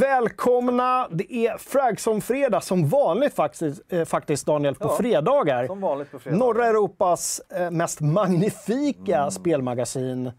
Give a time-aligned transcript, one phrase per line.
[0.00, 1.08] Välkomna!
[1.10, 5.66] Det är Fragson-fredag som vanligt faktiskt, eh, faktiskt Daniel, på Ja, fredagar.
[5.66, 6.38] Som vanligt på fredag.
[6.38, 10.26] Norra Europas eh, mest magnifika spelmagasin.
[10.26, 10.32] Eh,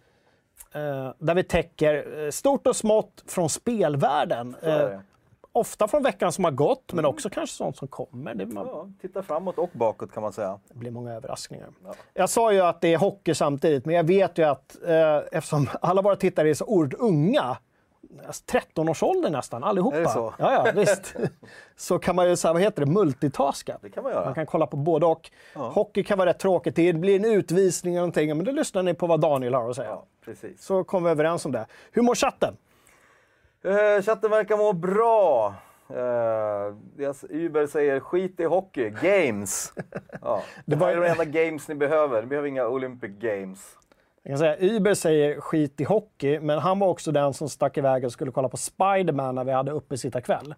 [1.20, 4.56] där vi täcker eh, stort och smått från spelvärlden.
[4.62, 4.90] Eh,
[5.52, 8.36] ofta från veckan som har gått, men också kanske sånt som kommer.
[8.36, 10.60] Det, man, Ja, titta framåt och bakåt kan man säga.
[10.70, 11.68] det blir många överraskningar.
[11.86, 11.94] Ja.
[12.14, 15.70] Jag sa ju att det är hockey samtidigt, men jag vet ju att eh, eftersom
[15.82, 17.58] alla våra tittare är så oerhört unga,
[18.28, 19.98] alltså 13-årsåldern nästan, allihopa.
[19.98, 20.34] Är det så?
[20.40, 21.16] Ja, ja, visst.
[21.76, 23.78] så kan man ju, så här, vad heter det, multitaska.
[23.82, 24.26] Det kan man göra.
[24.26, 25.30] Man kan kolla på både och.
[25.54, 28.94] Hockey kan vara rätt tråkigt, det blir en utvisning eller någonting, men då lyssnar ni
[28.94, 29.90] på vad Daniel har att säga.
[29.90, 30.64] Ja, precis.
[30.64, 31.66] Så kommer vi överens om det.
[31.92, 32.58] Hur mår chatten?
[33.64, 35.54] Eh, chatten verkar må bra.
[36.96, 39.74] Deras Uber säger skit i hockey, games.
[40.22, 40.42] Ja.
[40.66, 42.22] Det var- var är de enda games ni behöver.
[42.22, 43.78] Ni behöver inga Olympic games.
[44.24, 47.78] Jag kan säga, Uber säger skit i hockey, men han var också den som stack
[47.78, 50.56] iväg och skulle kolla på Spiderman när vi hade uppesittarkväll.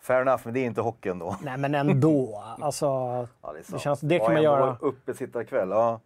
[0.00, 1.36] Fair enough, men det är inte hockey ändå.
[1.42, 2.42] Nej, men ändå.
[2.60, 4.76] Alltså, Ja, det, det, känns, det Ja, kan man göra.
[4.80, 6.00] Uppesittarkväll, ja.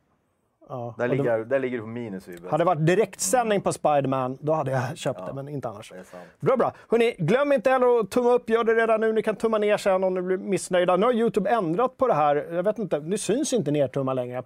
[0.68, 0.94] Ja.
[0.98, 2.50] Där Och det- ligger, där ligger det på minus Uber.
[2.50, 5.92] Hade det varit direktsändning på Spiderman, då hade jag köpt det, men inte annars.
[6.40, 6.72] Bra, bra.
[6.88, 8.50] Hörrni, glöm inte heller att tumma upp.
[8.50, 9.12] Gör det redan nu.
[9.12, 10.96] Ni kan tumma ner sen om ni blir missnöjda.
[10.96, 12.36] Nu har Youtube ändrat på det här.
[12.36, 14.42] Jag vet inte, nu syns inte nertummar längre.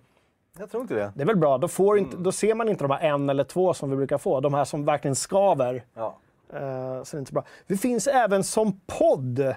[0.59, 1.13] Jag tror inte det.
[1.15, 1.59] Det är väl bra.
[1.59, 2.23] Då, får inte, Mm.
[2.23, 4.41] då ser man inte de här en eller två som vi brukar få.
[4.41, 5.85] De här som verkligen skaver.
[5.95, 6.17] Ja.
[6.53, 7.45] Eh, så det inte så bra.
[7.67, 9.55] Vi finns även som podd.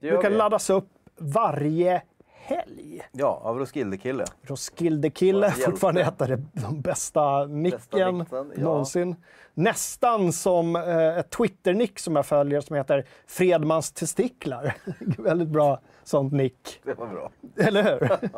[0.00, 0.38] Du kan vi.
[0.38, 3.00] laddas upp varje helg.
[3.12, 4.24] Ja, av Roskilde-kille.
[4.42, 8.62] Roskilde-kille, Ja, fortfarande ett av de bästa micken mixen, ja.
[8.62, 9.16] någonsin.
[9.54, 14.74] Nästan som eh, ett Twitter-nick som jag följer som heter Fredmans testiklar.
[15.18, 17.30] Väldigt bra sånt nick, Det var bra.
[17.56, 18.18] eller hur?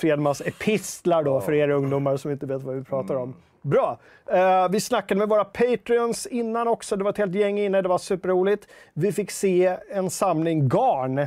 [0.00, 3.22] Fredmans epistlar då, för er ungdomar som inte vet vad vi pratar Mm.
[3.22, 3.34] om.
[3.62, 3.98] Bra!
[4.32, 6.96] Eh, vi snackade med våra Patreons innan också.
[6.96, 8.68] Det var ett helt gäng inne, det var superroligt.
[8.94, 11.26] Vi fick se en samling garn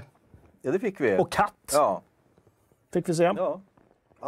[0.62, 1.18] Ja, det fick vi.
[1.18, 1.54] och katt.
[1.74, 2.02] Ja.
[2.94, 3.24] Fick vi se.
[3.24, 3.62] ja.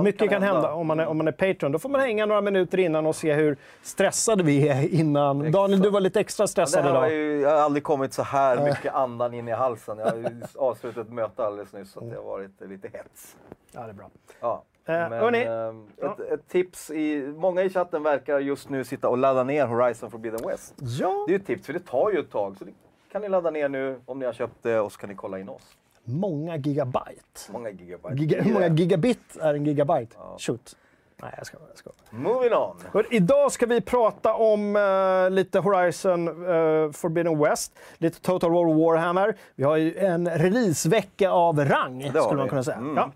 [0.04, 1.72] Mycket kan hända, om, man är, om man är Patreon.
[1.72, 5.42] Då får man hänga några minuter innan och se hur stressade vi är innan.
[5.42, 5.54] Exakt.
[5.54, 7.12] Daniel, du var lite extra stressad har idag.
[7.12, 9.98] ju, jag har aldrig kommit så här mycket andan in i halsen.
[9.98, 13.38] Jag har avslutat ett möte alldeles nyss så det har varit lite hets.
[13.72, 14.10] Ja, det är bra.
[14.40, 14.64] Ja.
[14.88, 15.44] Eh, Men, hörni.
[15.44, 19.66] eh, ett, ett tips, i, många i chatten verkar just nu sitta och ladda ner
[19.66, 20.74] Horizon Forbidden West.
[20.78, 22.56] Ja, Det är ju ett tips, för det tar ju ett tag.
[22.58, 22.72] Så det
[23.12, 25.40] kan ni ladda ner nu om ni har köpt det och så kan ni kolla
[25.40, 25.78] in oss.
[26.06, 27.52] Många gigabyte.
[27.52, 28.16] Många gigabyte.
[28.16, 30.16] Giga, hur många gigabit är en gigabyte?
[30.40, 30.76] Shoot.
[31.22, 31.90] Nej, jag ska, jag ska.
[32.10, 32.78] Moving on.
[32.94, 38.66] Hör, idag ska vi prata om eh, lite Horizon eh, Forbidden West, lite Total War
[38.74, 39.36] Warhammer.
[39.56, 42.78] Vi har ju en releasevecka av rang, har skulle man kunna säga.
[42.78, 42.96] Mm.
[42.96, 43.12] Ja.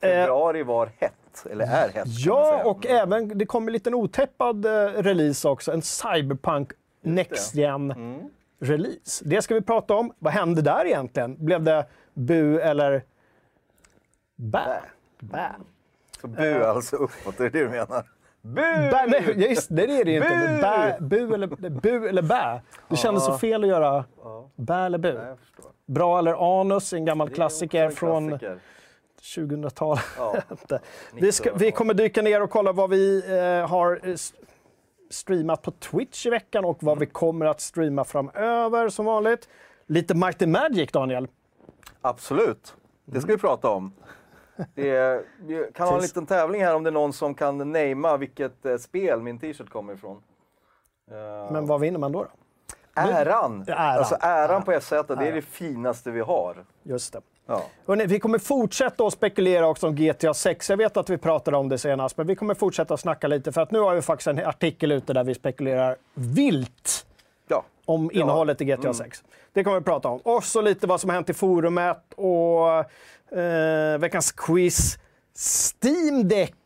[0.00, 2.04] Februari var hett, eller är hett.
[2.06, 4.70] Ja, och även det kommer en liten otäppad eh,
[5.02, 5.72] release också.
[5.72, 6.70] En Cyberpunk
[7.02, 8.20] Next Gen Mm.
[8.60, 9.24] release.
[9.24, 10.12] Det ska vi prata om.
[10.18, 11.36] Vad hände där egentligen?
[11.44, 13.02] Blev det bu eller
[14.36, 14.80] bä?
[15.20, 15.48] Bä.
[16.20, 18.04] Så bu alltså uppåt, det är det du menar?
[18.42, 18.60] Bu!
[18.90, 20.28] bä nej, just det, det är det ju inte.
[20.28, 20.34] Bu!
[20.34, 22.60] Men Bä, bu, eller, bu eller bä.
[22.88, 25.36] Det kändes så fel att göra Ja, bä eller bu.
[25.86, 28.58] Bra eller anus, en gammal Det klassiker från klassiker.
[29.22, 30.04] 2000-talet.
[30.18, 30.36] Ja.
[30.50, 30.80] inte.
[31.14, 34.00] Vi, ska, vi kommer dyka ner och kolla vad vi eh, har
[35.10, 39.48] streamat på Twitch i veckan och vad vi kommer att streama framöver som vanligt.
[39.86, 41.28] Lite Might and Magic, Daniel.
[42.00, 43.92] Absolut, det ska vi prata om.
[44.76, 48.16] Är, vi kan ha en liten tävling här om det är någon som kan namea
[48.16, 50.22] vilket eh, spel min t-shirt kommer ifrån.
[51.10, 52.22] Eh, Men vad vinner man då?
[52.22, 52.28] då?
[53.00, 53.64] äran!
[53.68, 53.98] Äran.
[53.98, 55.34] Alltså äran på SZ, det är Äran.
[55.34, 56.64] det finaste vi har.
[56.82, 57.20] Just det.
[57.46, 57.62] Ja.
[57.86, 60.70] Hörrni, vi kommer fortsätta att spekulera också om GTA 6.
[60.70, 63.52] Jag vet att vi pratade om det senast, men vi kommer fortsätta att snacka lite
[63.52, 67.06] för att nu har vi faktiskt en artikel ute där vi spekulerar vilt
[67.86, 67.92] ja.
[67.94, 69.24] om innehållet i GTA 6.
[69.52, 70.20] Det kommer vi prata om.
[70.20, 74.98] Och så lite vad som har hänt i forumet och eh, veckans quiz.
[75.82, 76.56] Steam Deck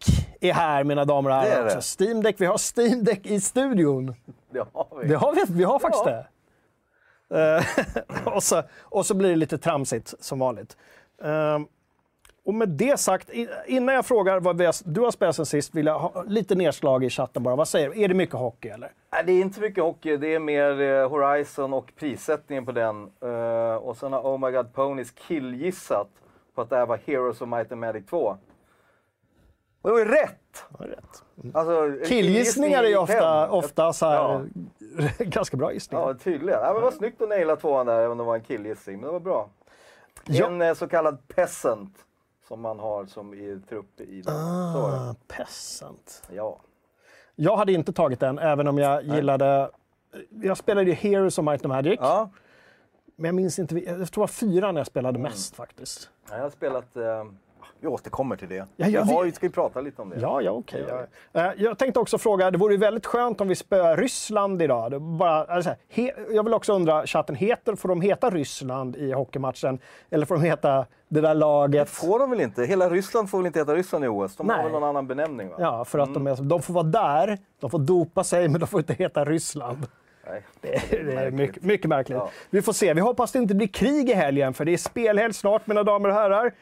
[0.41, 1.65] är här mina damer och herrar.
[1.65, 1.83] det.
[2.05, 4.15] Steam Deck, vi har Steam Deck i studion.
[4.53, 5.09] Det har vi.
[5.09, 6.11] Det har vi, vi har faktiskt Ja.
[6.11, 6.27] det.
[7.31, 7.65] Eh,
[8.35, 10.77] och, så, och så blir det lite tramsigt som vanligt.
[11.23, 11.59] Eh,
[12.49, 13.31] och med det sagt,
[13.67, 17.11] innan jag frågar vad du har spelat sen sist, vill jag ha lite nedslag i
[17.11, 17.57] chatten bara.
[17.57, 18.03] Vad säger du?
[18.03, 18.93] Är det mycket hockey eller?
[19.13, 23.11] Nej, det är inte mycket hockey, det är mer eh, Horizon och prissättningen på den.
[23.23, 26.09] Eh, och sen har Oh My God Ponies killgissat
[26.55, 28.17] på att det här var Heroes of Might and Magic 2.
[28.19, 28.37] Och
[29.83, 30.65] det var ju rätt!
[30.79, 31.25] Ja, rätt.
[31.55, 34.43] Alltså, Killgissningar är ju ofta, ofta så här, Ja.
[35.25, 36.07] ganska bra gissningar.
[36.09, 36.61] Ja, tydligen.
[36.61, 38.97] Ja, men det var snyggt att naila tvåan där, även om det var en killgissning.
[38.97, 39.49] Men det var bra.
[40.25, 40.47] Ja.
[40.47, 42.05] En eh, så kallad peasant
[42.49, 44.35] som man har som i trupp i den.
[44.37, 46.23] Ah, peasant.
[46.33, 46.61] Ja.
[47.35, 49.71] Jag hade inte tagit den, även om jag gillade
[50.31, 52.31] jag spelade ju Heroes of Might and Magic, Ja,
[53.17, 55.31] men jag minns inte, jag tror det var fyra när jag spelade Mm.
[55.31, 56.11] mest faktiskt.
[56.31, 56.97] jag har spelat...
[56.97, 57.25] Eh,
[57.81, 58.55] vi återkommer till det.
[58.55, 60.21] Ja, Ja, jag jag har, ju- ska vi prata lite om det?
[60.21, 60.85] Ja, ja, okej.
[60.89, 61.01] Ja.
[61.33, 61.41] ja.
[61.47, 64.91] Eh, Jag tänkte också fråga, det vore ju väldigt skönt om vi spöar Ryssland idag.
[64.91, 69.13] Det bara, alltså, he, jag vill också undra, chatten, heter, får de heta Ryssland i
[69.13, 69.79] hockeymatchen?
[70.11, 71.91] Eller får de heta det där laget?
[71.91, 72.63] Får de väl inte?
[72.65, 74.37] Hela Ryssland får väl inte heta Ryssland i OS?
[74.37, 74.65] De har Nej.
[74.65, 75.49] väl någon annan benämning?
[75.49, 75.57] Va?
[75.59, 78.67] Ja, för att de, är, de får vara där, de får dopa sig, men de
[78.67, 79.87] får inte heta Ryssland.
[80.31, 80.43] Nej.
[80.61, 82.19] Det är, det är mycket, mycket märkligt.
[82.19, 82.31] Ja.
[82.51, 82.95] Vi får se.
[82.95, 86.09] Vi hoppas det inte blir krig i helgen, för det är spelhelg snart, mina damer
[86.09, 86.53] och herrar.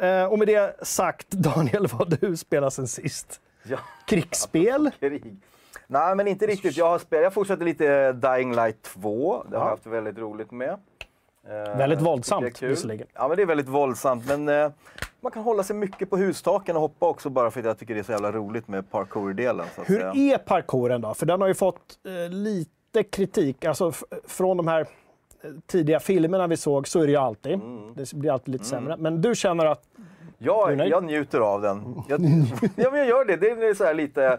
[0.00, 3.40] Eh, och med det sagt, Daniel, vad har du spelat sen sist?
[3.62, 3.78] Ja.
[4.06, 4.90] Krigsspel?
[5.00, 5.36] Krig.
[5.86, 6.76] Nej, men inte riktigt.
[6.76, 9.44] Jag har spelat, jag fortsatte lite Dying Light 2.
[9.50, 9.68] Det har Ja.
[9.68, 10.70] jag haft väldigt roligt med.
[11.48, 13.06] Eh, Väldigt våldsamt, visserligen.
[13.14, 14.26] Ja, men det är väldigt våldsamt.
[14.26, 14.70] Men eh,
[15.20, 17.94] man kan hålla sig mycket på hustaken och hoppa också bara för att jag tycker
[17.94, 19.66] det är så jävla roligt med parkour-delen.
[19.84, 20.12] Hur säga.
[20.34, 21.14] är parkouren då?
[21.14, 23.64] För den har ju fått eh, lite kritik.
[23.64, 23.92] Alltså
[24.28, 24.86] från de här
[25.66, 27.52] tidiga filmerna vi såg så är det ju alltid.
[27.52, 27.94] Mm.
[27.94, 28.96] Det blir alltid lite sämre.
[28.96, 29.82] Men du känner att...
[30.38, 32.02] Jag, jag njuter av den.
[32.08, 32.20] Jag,
[32.76, 33.36] ja, men jag gör det.
[33.36, 34.38] Det är så lite...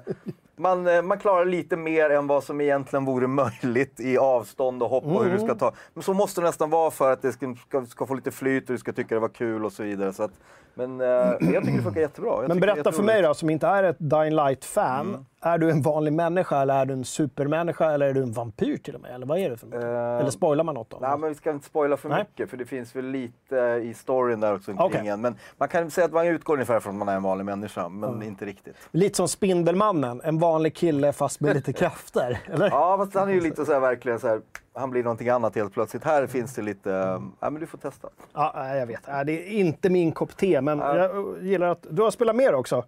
[0.60, 4.90] Man, eh, man klarar lite mer än vad som egentligen vore möjligt i avstånd och
[4.90, 5.48] hopp och hur du Mm.
[5.48, 5.72] ska ta.
[5.94, 8.64] Men så måste det nästan vara för att det ska, ska, ska få lite flyt
[8.70, 10.14] och du ska tycka det var kul och så vidare.
[10.14, 10.32] Så att,
[10.74, 12.32] men eh, jag tycker det funkar jättebra.
[12.32, 15.26] Jag Men berätta för mig då, som inte är ett Dying Light-fan.
[15.48, 15.54] Mm.
[15.54, 18.78] Är du en vanlig människa eller är du en supermänniska eller är du en vampyr
[18.78, 19.12] till och med?
[19.16, 19.84] Eller vad är du för något?
[19.84, 19.90] Eh,
[20.20, 20.90] Eller spoilar man något?
[20.90, 20.98] Då?
[21.02, 22.20] Nej, men vi ska inte spoila för Nej.
[22.20, 25.22] mycket, för det finns väl lite i storyn där också kring en.
[25.22, 27.90] Men man kan säga att man utgår ungefär från att man är en vanlig människa,
[27.90, 28.76] men inte riktigt.
[28.92, 32.40] Lite som Spindelmannen, en vanlig kille fast med lite krafter.
[32.46, 32.70] Eller?
[32.70, 34.42] Ja, fast han är ju lite så här verkligen så här,
[34.74, 36.04] han blir någonting annat helt plötsligt.
[36.04, 38.10] Här finns det lite, eh, ja men du får testa.
[38.34, 39.06] Ja, jag vet.
[39.26, 42.84] Det är inte min kopp te, men jag gillar att du har spelat mer också.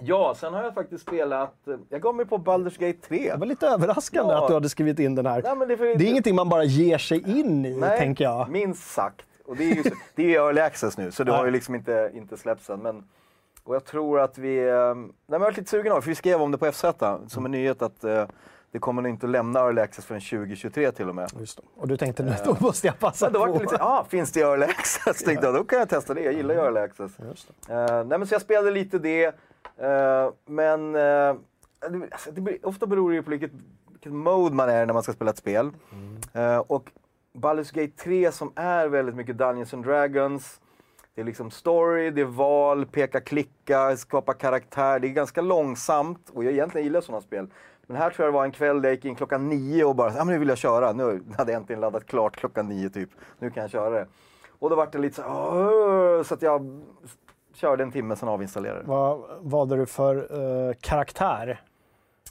[0.00, 3.30] Ja, sen har jag faktiskt spelat, eh, jag gav mig på Baldur's Gate 3.
[3.32, 4.42] Det var lite överraskande Ja.
[4.42, 5.42] att du hade skrivit in den här.
[5.42, 8.24] Nej, men det, är Det är ingenting man bara ger sig in i, Nej, tänker
[8.24, 8.48] jag.
[8.50, 9.26] minst sagt.
[9.46, 11.36] Och det är ju så- det är early access nu, så det Ja.
[11.36, 12.80] har ju liksom inte, inte släppts än.
[12.82, 13.04] Men,
[13.64, 16.14] och jag tror att vi, eh, nej, men jag var lite sugen av för vi
[16.14, 16.84] skrev om det på FZ
[17.28, 18.24] som en nyhet att eh,
[18.74, 21.30] det kommer nog inte lämna early access förrän 2023 till och med.
[21.38, 21.62] Just det.
[21.76, 23.58] Och du tänkte, nu då måste jag passa då på.
[23.58, 25.18] lite, ah, finns det early access?
[25.24, 26.20] Tänkte jag, då kan jag testa det.
[26.20, 27.18] Jag gillar early access.
[27.18, 27.26] Eh,
[28.04, 29.24] nej, men så jag spelade lite det.
[29.76, 33.50] eh, men eh, det, alltså, det, blir- ofta beror det ju på vilket,
[33.90, 35.70] vilket mode man är när man ska spela ett spel.
[36.32, 36.90] Eh, och
[37.34, 40.60] Baldur's Gate 3 som är väldigt mycket Dungeons and Dragons.
[41.14, 44.98] Det är liksom story, det är val, peka, klicka, skapa karaktär.
[44.98, 47.46] Det är ganska långsamt och jag egentligen gillar sådana spel.
[47.86, 49.94] Men här tror jag det var en kväll där jag gick in klockan nio och
[49.96, 50.92] bara, ja men nu vill jag köra.
[50.92, 53.10] Nu hade jag äntligen laddat klart klockan nio typ.
[53.38, 54.06] Nu kan jag köra det.
[54.58, 56.82] Och då var det lite så här, så att jag
[57.54, 58.86] körde en timme, sen avinstallerade det.
[58.88, 61.60] Vad valde du för eh, karaktär?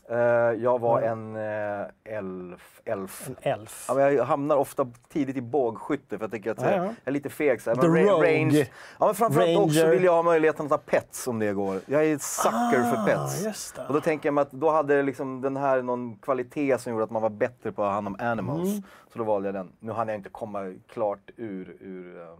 [0.09, 0.17] Eh,
[0.63, 2.81] jag var en uh, elf.
[2.85, 3.27] elf.
[3.27, 3.85] En elf?
[3.87, 6.75] Ja, jag hamnar ofta tidigt i bågskytte för jag tycker att Ja, ja.
[6.83, 7.61] jag är lite feg.
[7.61, 8.33] Så här, men ra- rogue.
[8.39, 8.67] range.
[8.99, 9.91] Ja, men framförallt också Ranger.
[9.91, 11.79] vill jag ha möjligheten att ha pets om det går.
[11.85, 13.41] Jag är ett sucker för pets.
[13.43, 13.85] Ah, just det.
[13.87, 17.03] Och då tänker jag mig att då hade liksom den här någon kvalitet som gjorde
[17.03, 18.69] att man var bättre på att ha hand om animals.
[18.69, 18.83] Mm.
[19.13, 19.71] Så då valde jag den.
[19.79, 22.37] Nu hann jag inte komma klart ur, ur, um,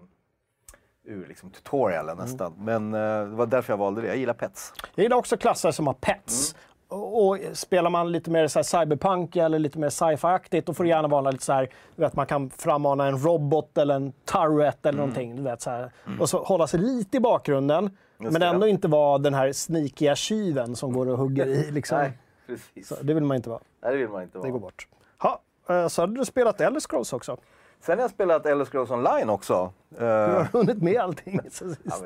[1.06, 2.26] ur liksom tutorialen Mm.
[2.26, 2.54] nästan.
[2.58, 4.08] Men eh, det var därför jag valde det.
[4.08, 4.74] Jag gillar pets.
[4.96, 6.54] Jag gillar också klasser som har pets.
[6.54, 6.60] Mm.
[6.88, 11.08] Och, spelar man lite mer så cyberpunk eller lite mer sci-fi-aktigt, då får det gärna
[11.08, 15.10] vara lite så här, vet, man kan frammana en robot eller en turret eller Mm.
[15.10, 15.44] någonting.
[15.44, 15.92] Vet, så här.
[16.20, 18.70] Och så hålla sig lite i bakgrunden, men det, ändå ja.
[18.70, 21.72] inte vara den här sneakiga tjuven som går och hugger i.
[21.72, 21.98] Liksom.
[21.98, 22.88] Nej, precis.
[22.88, 23.60] Så, det vill man inte vara.
[23.84, 24.46] Nej, det vill man inte vara.
[24.48, 24.88] Det går bort.
[25.18, 27.38] Ha, eh, så hade du spelat Elder Scrolls också.
[27.82, 29.54] Sen har jag spelat Elder Scrolls Online också.
[29.54, 31.40] Eh, Du har hunnit med allting.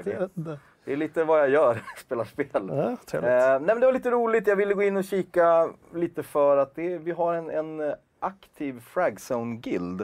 [0.03, 0.60] Det- inte.
[0.88, 2.48] Det är lite vad jag gör, spelar spel.
[2.53, 2.98] Ja.
[3.13, 4.48] Eh, nej, men det var lite roligt.
[4.48, 8.79] Jag ville gå in och kika lite för att det, vi har en, en aktiv
[8.79, 10.01] Fragzone-guild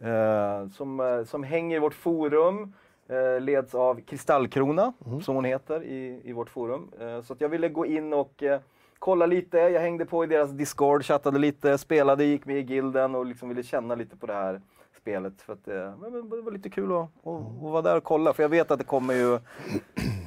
[0.00, 2.72] eh, som, eh, som hänger i vårt forum.
[3.08, 6.90] Eh, leds av Kristallkrona, som hon heter i, i vårt forum.
[7.00, 8.60] Eh, så jag ville gå in och eh,
[8.98, 9.58] kolla lite.
[9.58, 13.48] Jag hängde på i deras Discord, chattade lite, spelade, gick med i gilden och liksom
[13.48, 14.60] ville känna lite på det här
[15.08, 15.42] spelet.
[15.42, 18.04] För att, eh, men- men det var lite kul att, att, att vara där och
[18.04, 18.32] kolla.
[18.32, 19.38] För jag vet att det kommer ju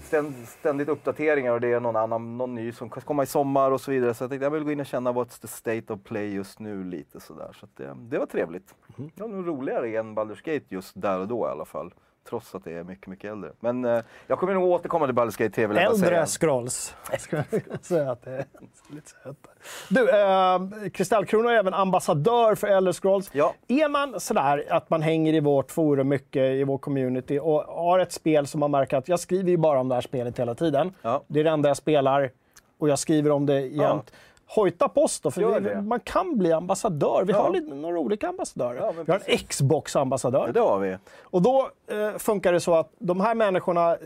[0.04, 3.82] ständ, ständigt uppdateringar och det är någon annan, någon ny som komma i sommar och
[3.82, 4.14] så vidare.
[4.14, 6.60] Så jag tänkte jag vill gå in och känna what's the state of play just
[6.60, 7.52] nu lite sådär.
[7.60, 8.76] Så att det, det var trevligt.
[9.16, 11.94] Det var nog roligare än Baldur's Gate just där och då i alla fall.
[12.30, 13.52] Trots att det är mycket, mycket äldre.
[13.60, 16.12] Men eh, jag kommer nog återkomma till Baldur's Gate 3 vill jag bara säga.
[16.12, 16.96] Äldre Scrolls.
[17.20, 18.46] Ska jag säga att det är
[18.90, 19.38] lite söt.
[19.90, 23.30] Du, eh, Kristallkrona är även ambassadör för Elder Scrolls.
[23.34, 23.54] Ja.
[23.68, 28.00] Är man sådär att man hänger i vårt forum mycket, i vår community och har
[28.00, 30.56] ett spel som man märker att jag skriver ju bara om det här spelet hela
[30.56, 30.94] tiden.
[31.02, 31.24] Ja.
[31.28, 32.32] Det är det enda jag spelar
[32.78, 34.12] och jag skriver om det jämt.
[34.56, 37.24] Hojta på oss då, för vi, man kan bli ambassadör.
[37.28, 37.42] Vi Ja.
[37.42, 38.76] har lite, några olika ambassadörer.
[38.76, 40.44] Ja, vi har en Xbox-ambassadör.
[40.48, 40.98] Ja, det har vi.
[41.22, 43.98] Och då eh, funkar det så att de här människorna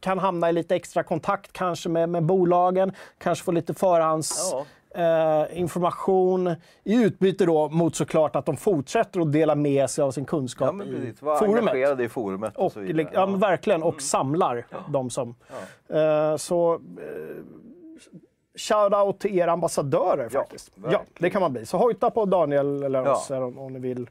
[0.00, 4.50] kan hamna i lite extra kontakt kanske med, med bolagen, kanske få lite förhands...
[4.52, 4.64] Ja.
[4.94, 6.46] Eh, information
[6.84, 10.74] i utbyte då mot såklart att de fortsätter att dela med sig av sin kunskap
[10.78, 11.58] Ja, i forumet.
[11.58, 13.26] engagerade i forumet och, Och, ja.
[13.26, 15.34] men verkligen, och samlar de som...
[15.88, 16.74] Eh, så...
[16.74, 16.78] Eh,
[18.54, 20.72] Shout-out till er ambassadörer Ja, faktiskt.
[20.74, 21.06] Ja, verkligen.
[21.18, 21.66] det kan man bli.
[21.66, 23.12] Så hojta på Daniel eller Ja.
[23.12, 24.10] oss här om, om ni vill.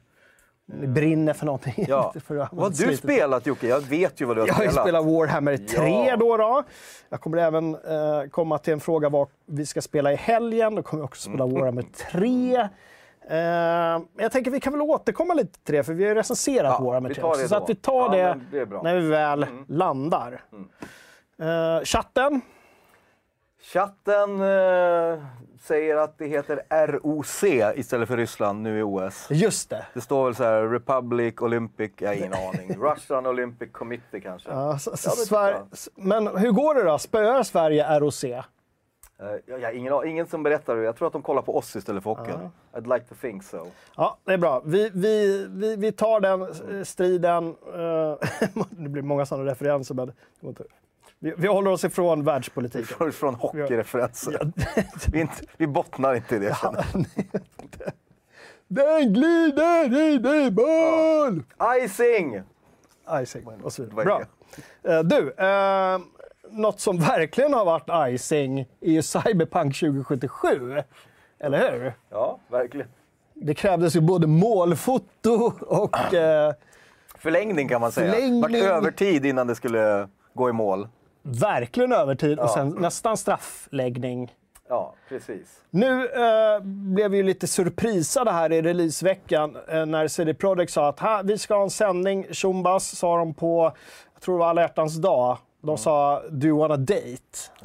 [0.66, 1.84] Ni brinner för någonting.
[1.88, 2.12] Ja.
[2.26, 3.66] För Vad har du spelat Jocke?
[3.66, 4.84] Jag vet ju vad du har Jag har spelat.
[4.84, 6.16] spelat Warhammer 3 Ja.
[6.16, 6.62] då, då.
[7.08, 10.74] Jag kommer även eh, komma till en fråga vad vi ska spela i helgen.
[10.74, 12.68] Då kommer jag också spela Warhammer 3.
[13.30, 13.38] Eh,
[14.16, 16.84] jag tänker vi kan väl återkomma lite till det, för vi har ju recenserat Ja,
[16.84, 17.48] Warhammer vi 3 tar också.
[17.48, 20.44] Så att vi tar Ja, det, det när vi väl landar.
[21.42, 22.40] Eh, chatten,
[23.62, 25.24] Chatten eh,
[25.60, 27.44] säger att det heter ROC
[27.76, 29.26] istället för Ryssland nu i OS.
[29.30, 29.86] just det.
[29.94, 32.76] Det står väl så här Republic Olympic, jag har ingen aning.
[32.80, 34.50] Russian Olympic Committee kanske.
[34.50, 35.58] Ja, så, så Sverige,
[35.94, 36.98] men hur går det då?
[36.98, 38.24] Spöar Sverige ROC?
[38.24, 38.40] Eh,
[39.46, 40.82] jag, jag, ingen, ingen som berättar det.
[40.82, 42.48] Jag tror att de kollar på oss istället för hockeyn.
[42.72, 43.66] I'd like to think so.
[43.96, 44.62] Ja, det är bra.
[44.64, 47.48] Vi, vi, vi, vi tar den eh, striden.
[47.48, 48.28] Eh,
[48.70, 50.64] det blir många sådana referenser, men det går inte.
[51.22, 52.96] Vi, vi håller oss ifrån världspolitiken.
[52.96, 54.52] Från, från hockeyreferenser.
[55.12, 56.56] vi, inte, vi bottnar inte i det.
[56.62, 56.84] jag.
[58.68, 61.42] Den glider i din boll!
[61.82, 62.42] Icing!
[63.22, 64.04] Icing och så Det vidare.
[64.04, 64.22] Bra.
[64.82, 64.92] det.
[64.94, 65.98] Eh, du, eh,
[66.50, 70.82] något som verkligen har varit icing är ju Cyberpunk 2077.
[71.38, 71.92] Eller hur?
[72.10, 72.88] Ja, verkligen.
[73.34, 76.14] Det krävdes ju både målfoto och...
[76.14, 76.52] Eh,
[77.18, 78.12] Förlängning kan man säga.
[78.12, 78.40] Förlängning.
[78.42, 80.88] Vart övertid innan det skulle gå i mål.
[81.22, 84.32] Verkligen övertid och sen nästan straffläggning.
[84.68, 85.60] Ja, precis.
[85.70, 90.88] Nu eh, blev vi ju lite surprisade här i releaseveckan eh, när CD Projekt sa
[90.88, 92.26] att vi ska ha en sändning.
[92.30, 93.72] Tjombas sa de på,
[94.14, 95.38] jag tror det var alla hjärtans dag.
[95.62, 97.20] De sa “Do you wanna date?”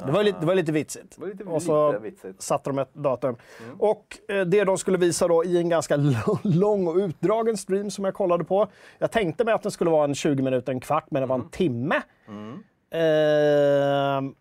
[0.06, 1.14] det var, lite, det var lite vitsigt.
[1.16, 2.42] Det var lite, Och så lite vitsigt.
[2.42, 3.36] satte de ett datum.
[3.78, 5.96] Och eh, det de skulle visa då i en ganska
[6.42, 8.68] lång- och utdragen stream som jag kollade på.
[8.98, 11.36] Jag tänkte mig att den skulle vara en 20 minuter, en kvart, men det var
[11.36, 12.02] en timme.
[12.90, 14.34] Ehm,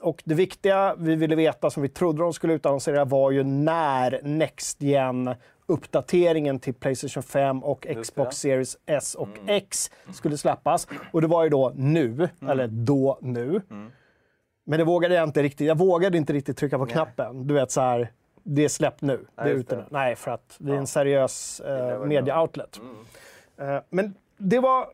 [0.00, 4.20] och det viktiga vi ville veta, som vi trodde de skulle utannonsera, var ju när
[4.22, 5.34] Next Gen
[5.66, 10.86] uppdateringen till Playstation 5 och Xbox Series S och X skulle släppas.
[11.12, 13.62] Och det var ju då nu, eller då nu.
[14.64, 15.66] Men det vågade jag inte riktigt.
[15.66, 17.46] Jag vågade inte riktigt trycka på knappen.
[17.46, 19.26] Du vet så här, det är släppt nu.
[19.34, 19.80] det är ute det.
[19.82, 19.86] nu.
[19.90, 22.80] Nej, för att vi är en seriös eh, media-outlet.
[23.58, 24.86] Eh, men det var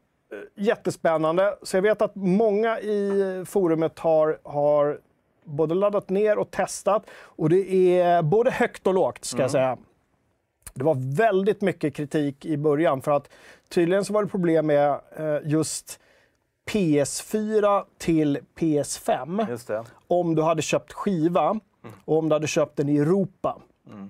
[0.55, 1.59] jättespännande.
[1.63, 5.01] Så jag vet att många i forumet har, har
[5.45, 7.11] både laddat ner och testat.
[7.23, 9.79] Och det är både högt och lågt, ska jag säga.
[10.75, 13.31] Det var väldigt mycket kritik i början för att
[13.69, 16.01] tydligen så var det problem med eh, just
[16.71, 19.85] PS4 till PS5 Just det.
[20.07, 21.61] om du hade köpt skiva
[22.05, 23.61] och om du hade köpt den i Europa.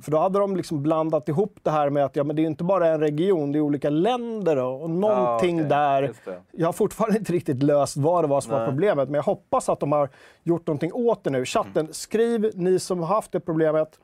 [0.02, 2.46] För då hade de liksom blandat ihop det här med att ja, men det är
[2.46, 5.68] inte bara en region, det är olika länder och, någonting okej.
[5.68, 6.02] där.
[6.02, 6.42] Just det.
[6.50, 8.68] Jag har fortfarande inte riktigt löst vad det var som var Nej.
[8.68, 10.08] problemet, men jag hoppas att de har
[10.42, 11.44] gjort någonting åt det nu.
[11.44, 13.98] Chatten, skriv ni som har haft det problemet.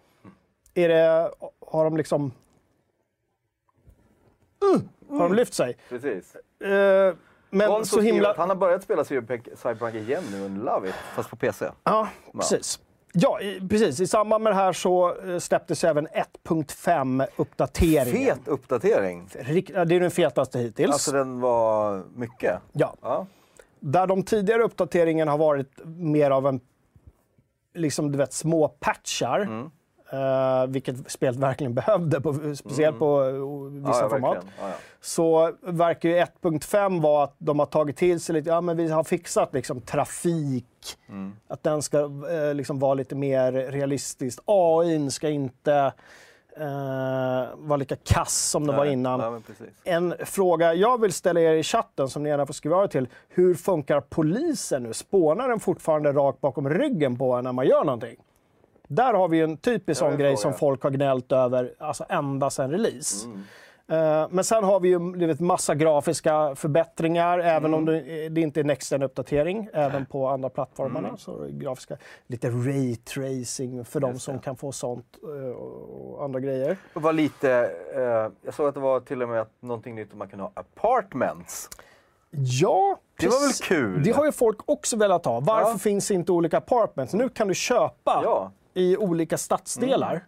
[0.74, 1.30] Är det,
[1.66, 2.32] har de liksom...
[4.64, 5.76] Uh, har de lyft sig?
[5.88, 6.36] Precis.
[6.64, 7.14] Eh,
[7.50, 8.34] men så himla...
[8.36, 11.70] han har börjat spela Cyberpunk igen nu, and love it, fast på PC.
[11.84, 12.78] Ja, precis.
[12.82, 12.89] Ja,
[13.40, 14.00] i, precis.
[14.00, 18.04] I samband med det här så eh, släpptes även 1.5-uppdateringen.
[18.34, 19.26] Fet uppdatering.
[19.40, 20.92] Rik- Det är den fetaste hittills.
[20.92, 22.60] Alltså den var mycket.
[22.72, 22.94] ja.
[23.02, 23.26] Ja.
[23.80, 26.60] Där de tidigare uppdateringarna har varit mer av en,
[27.74, 29.40] liksom du vet, små patchar.
[29.40, 29.70] Mm.
[30.12, 34.34] Eh, vilket spelet verkligen behövde, på, speciellt på eh, vissa ja, format.
[34.34, 34.54] verkligen.
[34.60, 34.74] Ja, ja.
[35.00, 38.88] Så verkar ju 1.5 vara att de har tagit till sig lite, ja men vi
[38.88, 40.66] har fixat liksom trafik.
[41.08, 41.32] Mm.
[41.48, 41.98] Att den ska
[42.30, 44.38] eh, liksom vara lite mer realistisk.
[44.46, 45.92] AI ska inte
[46.56, 49.20] eh, vara lika kass som den var Nej, innan.
[49.20, 49.74] Ja, precis.
[49.84, 53.08] En fråga jag vill ställa er i chatten som ni gärna får skriva till.
[53.28, 54.92] Hur funkar polisen nu?
[54.92, 58.16] Spånar den fortfarande rakt bakom ryggen på en när man gör någonting?
[58.92, 62.70] Där har vi en typisk sån grej som folk har gnällt över alltså ända sedan
[62.70, 63.26] release.
[63.26, 63.42] Mm.
[63.88, 68.04] Eh, Men sen har vi ju vet, massa grafiska förbättringar, även om Mm.
[68.06, 71.16] det, det inte är next uppdatering även på andra plattformarna.
[71.16, 76.24] Så är det grafiska, lite ray tracing för de som kan få sånt eh, och
[76.24, 76.76] andra grejer.
[76.94, 77.50] Det var lite,
[77.94, 78.00] eh,
[78.44, 81.68] jag såg att det var till och med någonting nytt om man kan ha apartments.
[82.30, 84.02] Ja, Det var väl kul?
[84.02, 85.40] Det har ju folk också velat ha.
[85.40, 85.78] Varför Ja.
[85.78, 87.14] finns inte olika apartments?
[87.14, 88.50] Nu kan du köpa Ja.
[88.74, 90.24] I olika stadsdelar.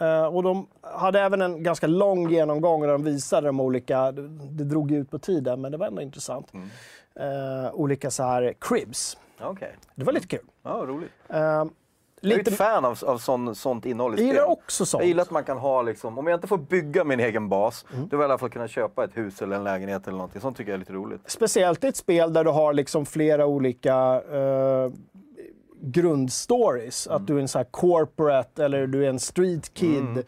[0.00, 4.28] Eh, och de hade även en ganska lång genomgång där de visade de olika, det,
[4.28, 6.52] det drog ut på tiden men det var ändå intressant.
[7.20, 9.16] Eh, olika så här cribs.
[9.40, 9.76] Okej.
[9.94, 10.44] Det var lite kul.
[10.62, 11.10] Ja, roligt.
[11.28, 14.26] Eh, Jag är lite, ett fan av, av sån, sånt innehåll i jag spel.
[14.28, 15.02] gillar också sånt.
[15.02, 17.84] Jag gillar att man kan ha, liksom, om jag inte får bygga min egen bas,
[17.92, 18.08] Mm.
[18.08, 20.40] då vill jag i alla fall kunna köpa ett hus eller en lägenhet eller någonting.
[20.40, 21.20] Sånt tycker jag är lite roligt.
[21.26, 24.90] Speciellt i ett spel där du har liksom flera olika eh,
[25.80, 27.06] grundstories.
[27.06, 30.24] Att du är en så här corporate eller du är en street kid.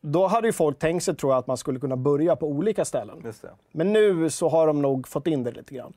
[0.00, 2.84] Då hade ju folk tänkt sig, tror jag, att man skulle kunna börja på olika
[2.84, 3.32] ställen.
[3.72, 5.92] Men nu så har de nog fått in det lite grann.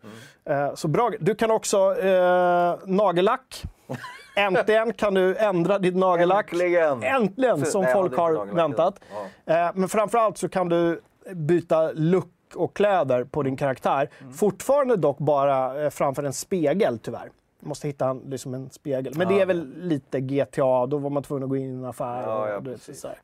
[0.45, 1.11] Eh, så bra.
[1.19, 3.63] Du kan också eh, nagellack.
[4.35, 6.51] Äntligen kan du ändra ditt nagellack.
[6.51, 7.03] Äntligen!
[7.03, 8.99] Äntligen, som Nej, folk har väntat.
[9.45, 9.67] Ja.
[9.67, 11.01] Eh, men framförallt så kan du
[11.33, 14.09] byta look och kläder på din karaktär.
[14.21, 14.33] Mm.
[14.33, 17.29] Fortfarande dock bara eh, framför en spegel tyvärr.
[17.65, 19.13] Måste hitta liksom en spegel.
[19.17, 21.85] Men det är väl lite GTA, då var man tvungen att gå in i en
[21.85, 22.21] affär.
[22.21, 23.01] Ja, och, ja, vet, precis.
[23.01, 23.17] så här.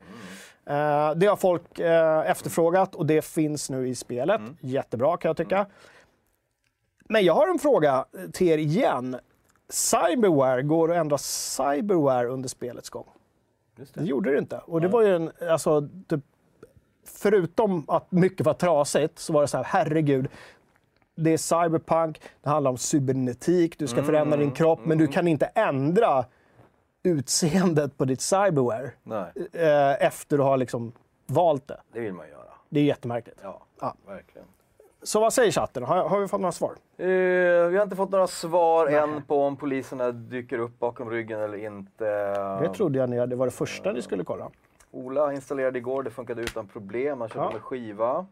[0.64, 4.40] Eh, det har folk eh, efterfrågat och det finns nu i spelet.
[4.40, 4.56] Mm.
[4.60, 5.66] Jättebra kan jag tycka.
[7.08, 9.16] Men jag har en fråga till er igen.
[9.68, 13.06] Cyberware, går det att ändra cyberware under spelets gång?
[13.76, 14.06] Just Det det.
[14.06, 14.58] gjorde det inte.
[14.58, 16.20] Och det var ju en, alltså, typ,
[17.04, 20.28] förutom att mycket var trasigt så var det så här, herregud.
[21.14, 25.28] Det är cyberpunk, det handlar om cybernetik, du ska förändra din kropp, men du kan
[25.28, 26.24] inte ändra
[27.02, 30.92] utseendet på ditt cyberware Nej, eh, efter du har liksom
[31.26, 31.80] valt det.
[31.92, 32.38] det vill man göra.
[32.68, 33.38] Det är jättemärkligt.
[33.42, 33.94] Ja, Ja.
[34.06, 34.46] verkligen.
[35.02, 35.82] Så vad säger chatten?
[35.82, 36.72] Har, har vi fått några svar?
[36.98, 37.06] Eh,
[37.68, 41.66] vi har inte fått några svar än på om poliserna dyker upp bakom ryggen eller
[41.66, 42.04] inte.
[42.62, 44.50] Det trodde jag ni, det var det första ni skulle kolla.
[44.90, 47.20] Ola installerade igår, det funkade utan problem.
[47.20, 47.50] Han körde Ja.
[47.52, 48.26] med skiva.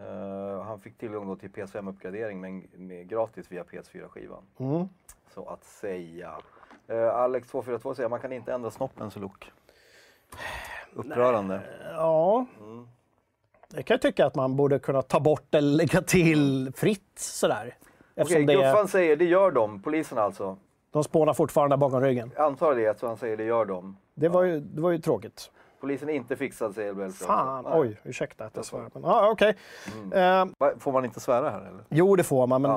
[0.00, 4.42] Eh, han fick tillgång till PS5-uppgradering men med gratis via PS4-skivan.
[4.58, 4.88] Mm.
[5.34, 6.30] Så att säga.
[6.90, 9.52] Uh, Alex242 säger man kan inte ändra snoppens look.
[10.94, 11.60] Upprörande.
[11.92, 12.46] Ja.
[12.60, 12.88] Mm.
[13.74, 17.76] Jag kan tycka att man borde kunna ta bort eller lägga till fritt sådär.
[18.14, 20.56] Eftersom Okej, det, Guffan säger det gör de, polisen alltså.
[20.90, 22.30] de spånar fortfarande bakom ryggen.
[22.36, 23.96] Jag antar det, så han säger det gör de.
[24.14, 25.50] Det var ju, det var ju tråkigt.
[25.84, 27.26] Polisen är inte fixad säger Belfry.
[27.26, 27.72] Fan, Nej.
[27.80, 28.90] oj, ursäkta att jag svär.
[28.94, 29.56] Men, ja, okej.
[30.12, 31.84] Eh, Va, Får man inte svära här eller?
[31.88, 32.70] jo, det får man, men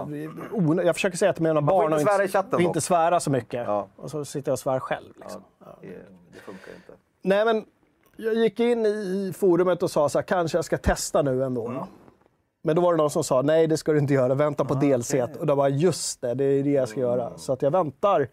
[0.78, 0.84] Ja.
[0.84, 2.62] jag försöker säga till mina barn inte att svära chatten inte, dock.
[2.62, 3.67] inte svära så mycket.
[3.67, 3.88] Ja.
[3.96, 5.13] Och så sitter jag och svär själv.
[5.22, 5.41] Liksom.
[5.82, 5.88] Det,
[6.34, 6.91] det funkar inte.
[7.22, 7.65] Nej, men
[8.15, 11.67] jag gick in i forumet och sa så här, kanske jag ska testa nu ändå.
[11.67, 11.84] Mm.
[12.63, 14.65] Men då var det någon som sa, nej det ska du inte göra, vänta Ah,
[14.65, 15.13] på DLC.
[15.39, 17.12] Och då var just det, det är det jag ska Mm.
[17.12, 17.38] göra.
[17.38, 18.28] Så att jag väntar.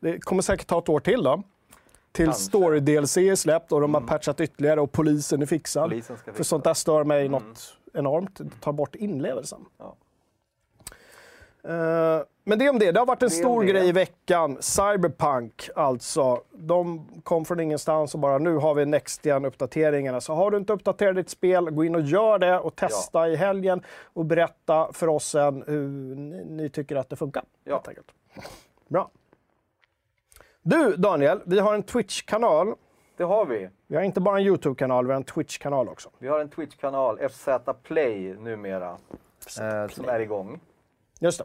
[0.00, 1.42] Det kommer säkert ta ett år till då.
[2.12, 2.50] Till Kanske.
[2.58, 5.90] Story-DLC är släppt och de har patchat ytterligare och polisen är fixad.
[5.90, 8.38] Polisen För sånt där stör mig något enormt.
[8.38, 9.64] Det tar bort inlevelsen.
[9.78, 9.96] Ja.
[11.64, 12.92] Eh, men det om det.
[12.92, 14.58] Det har varit en Det stor grej i veckan.
[14.60, 16.42] Cyberpunk alltså.
[16.52, 20.72] De kom från ingenstans och bara nu har vi Next uppdateringarna Så har du inte
[20.72, 25.08] uppdaterat ditt spel, gå in och gör det och testa i helgen och berätta för
[25.08, 27.44] oss sen hur ni, ni tycker att det funkar.
[27.64, 27.82] Ja.
[28.88, 29.10] Bra.
[30.62, 32.74] Du Daniel, vi har en Twitch-kanal.
[33.16, 33.68] Det har vi.
[33.86, 36.10] Vi har inte bara en YouTube-kanal, vi har en Twitch-kanal också.
[36.18, 37.48] Vi har en Twitch-kanal, FZ
[37.82, 38.96] Play numera,
[39.60, 40.60] eh, som är igång.
[41.20, 41.44] Just det.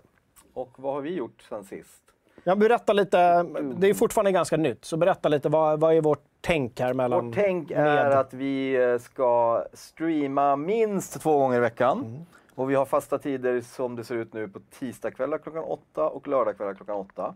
[0.54, 2.02] Och vad har vi gjort sen sist?
[2.44, 3.44] Jag berätta lite,
[3.78, 7.26] det är fortfarande ganska nytt, så berätta lite vad, vad är vårt tänk här mellan...
[7.28, 12.00] Vårt tänk är med- att vi eh, ska streama minst två gånger i veckan.
[12.00, 12.26] Mm.
[12.56, 16.28] Och vi har fasta tider som det ser ut nu på tisdagskvällar klockan åtta och
[16.28, 17.36] lördagskvällar klockan åtta.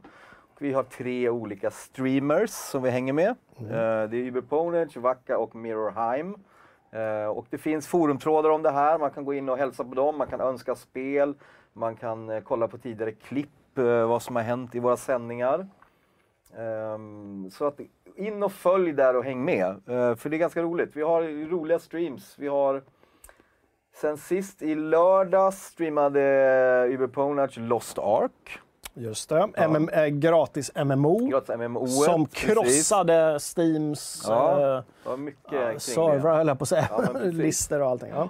[0.62, 3.36] Vi har tre olika streamers som vi hänger med.
[3.60, 3.72] Mm.
[3.72, 6.36] Eh, Det är Uberponage, Vacka och Mirrorheim.
[6.92, 9.00] Eh, Och det finns forumtrådar om det här.
[9.00, 11.34] Man kan gå in och hälsa på dem, man kan önska spel,
[11.74, 13.50] man kan eh, kolla på tidigare klipp,
[14.08, 15.68] vad som har hänt i våra sändningar.
[16.58, 17.80] Ehm, så att
[18.16, 19.76] in och följ där och häng med.
[19.86, 20.96] För det är ganska roligt.
[20.96, 22.40] Vi har roliga streams.
[22.40, 22.82] Vi har
[23.96, 28.60] sen sist i lördag streamade Uberponage Lost Ark.
[28.94, 29.48] Just det.
[29.56, 31.28] MM, eh, gratis MMO.
[31.28, 31.88] Gratis MMO.
[31.88, 34.84] som krossade Steams Ja,
[35.50, 36.88] kring servrar, höll jag på att säga.
[36.92, 37.34] Ja, precis.
[37.34, 38.10] Lister och allting.
[38.10, 38.30] Ja.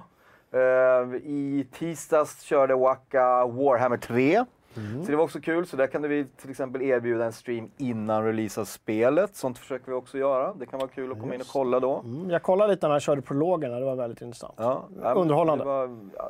[0.53, 4.45] Eh, I tisdags körde Waka Warhammer 3.
[4.77, 5.05] Mm.
[5.05, 5.65] Så det var också kul.
[5.65, 9.35] Så där kan vi till exempel erbjuda en stream innan release av spelet.
[9.35, 10.53] Sånt försöker vi också göra.
[10.53, 11.99] Det kan vara kul att komma in och kolla då.
[12.05, 14.53] Mm, jag kollade lite när jag körde prologerna, det var väldigt intressant.
[14.57, 15.65] Ja, Underhållande.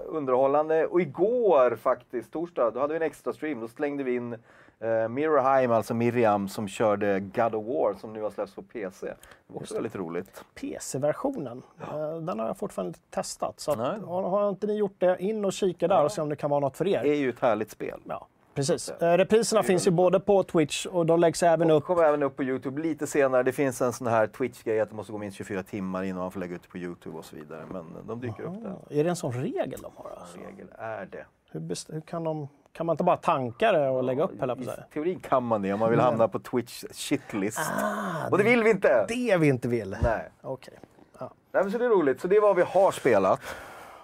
[0.06, 0.86] Underhållande.
[0.86, 3.60] Och igår faktiskt, torsdag, då hade vi en extra stream.
[3.60, 4.38] Då slängde vi in
[4.82, 9.08] eh, Mirrorheim, alltså Miriam, som körde God of War som nu har släppts på PC.
[9.08, 9.16] Det
[9.48, 10.44] var också väldigt roligt.
[10.56, 13.60] PC-versionen, eh, den har jag fortfarande inte testat.
[13.60, 16.30] Så att, har, har inte ni gjort det, in och kika där och se om
[16.30, 17.04] det kan vara något för Det er.
[17.06, 18.00] är ju ett härligt spel.
[18.08, 18.28] Ja.
[18.54, 18.90] Precis.
[18.90, 21.84] Eh, repriserna finns ju både på Twitch och de läggs även Och upp.
[21.84, 23.44] kommer även upp på Youtube lite senare.
[23.44, 26.32] Det finns en sån här Twitch-grej att det måste gå minst 24 timmar innan man
[26.32, 27.62] får lägga ut det på Youtube och så vidare.
[27.72, 29.00] Men de dyker upp där.
[29.00, 30.12] Är det en sån regel de har?
[30.20, 30.38] Alltså?
[30.38, 31.26] Regel är det.
[31.52, 32.48] Hur, hur kan de...
[32.74, 35.62] Kan man inte bara tanka det och lägga upp hela på I teorin kan man
[35.62, 37.60] det om man vill hamna på Twitch shitlist.
[37.60, 39.06] Ah, och det vill vi inte!
[39.08, 39.98] Det vi inte vill.
[40.04, 40.32] Nej.
[40.42, 40.80] Okej.
[41.20, 41.32] Ja.
[41.52, 42.22] Nej, men så det är roligt.
[42.22, 43.40] Så det är vad vi har spelat.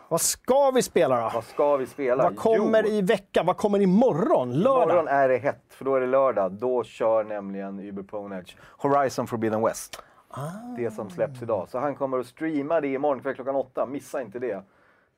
[0.10, 1.32] Vad ska vi spela då?
[1.34, 2.24] Vad ska vi spela?
[2.24, 3.46] Vad kommer jo, i veckan?
[3.46, 4.54] Vad kommer imorgon?
[4.54, 4.84] Lördag?
[4.84, 6.52] Imorgon är det hett, för då är det lördag.
[6.52, 10.04] Då kör nämligen Uber Ponage Horizon Forbidden West.
[10.30, 10.42] Ah.
[10.78, 11.70] Det som släpps idag.
[11.70, 13.86] Så han kommer att streama det imorgon kväll klockan åtta.
[13.86, 14.64] Missa inte det.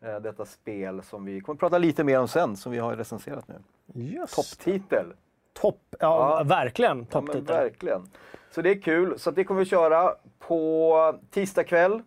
[0.01, 2.95] Eh, Detta spel som vi kommer att prata lite mer om sen, som vi har
[2.95, 3.55] recenserat nu.
[3.93, 4.35] Just.
[4.35, 5.13] Topptitel.
[5.53, 5.81] Topp.
[5.99, 6.43] Ja, Ja.
[6.43, 7.45] verkligen Ja, topptitel.
[7.45, 8.09] verkligen.
[8.51, 9.19] Så det är kul.
[9.19, 12.01] Så det kommer vi köra på tisdag kväll.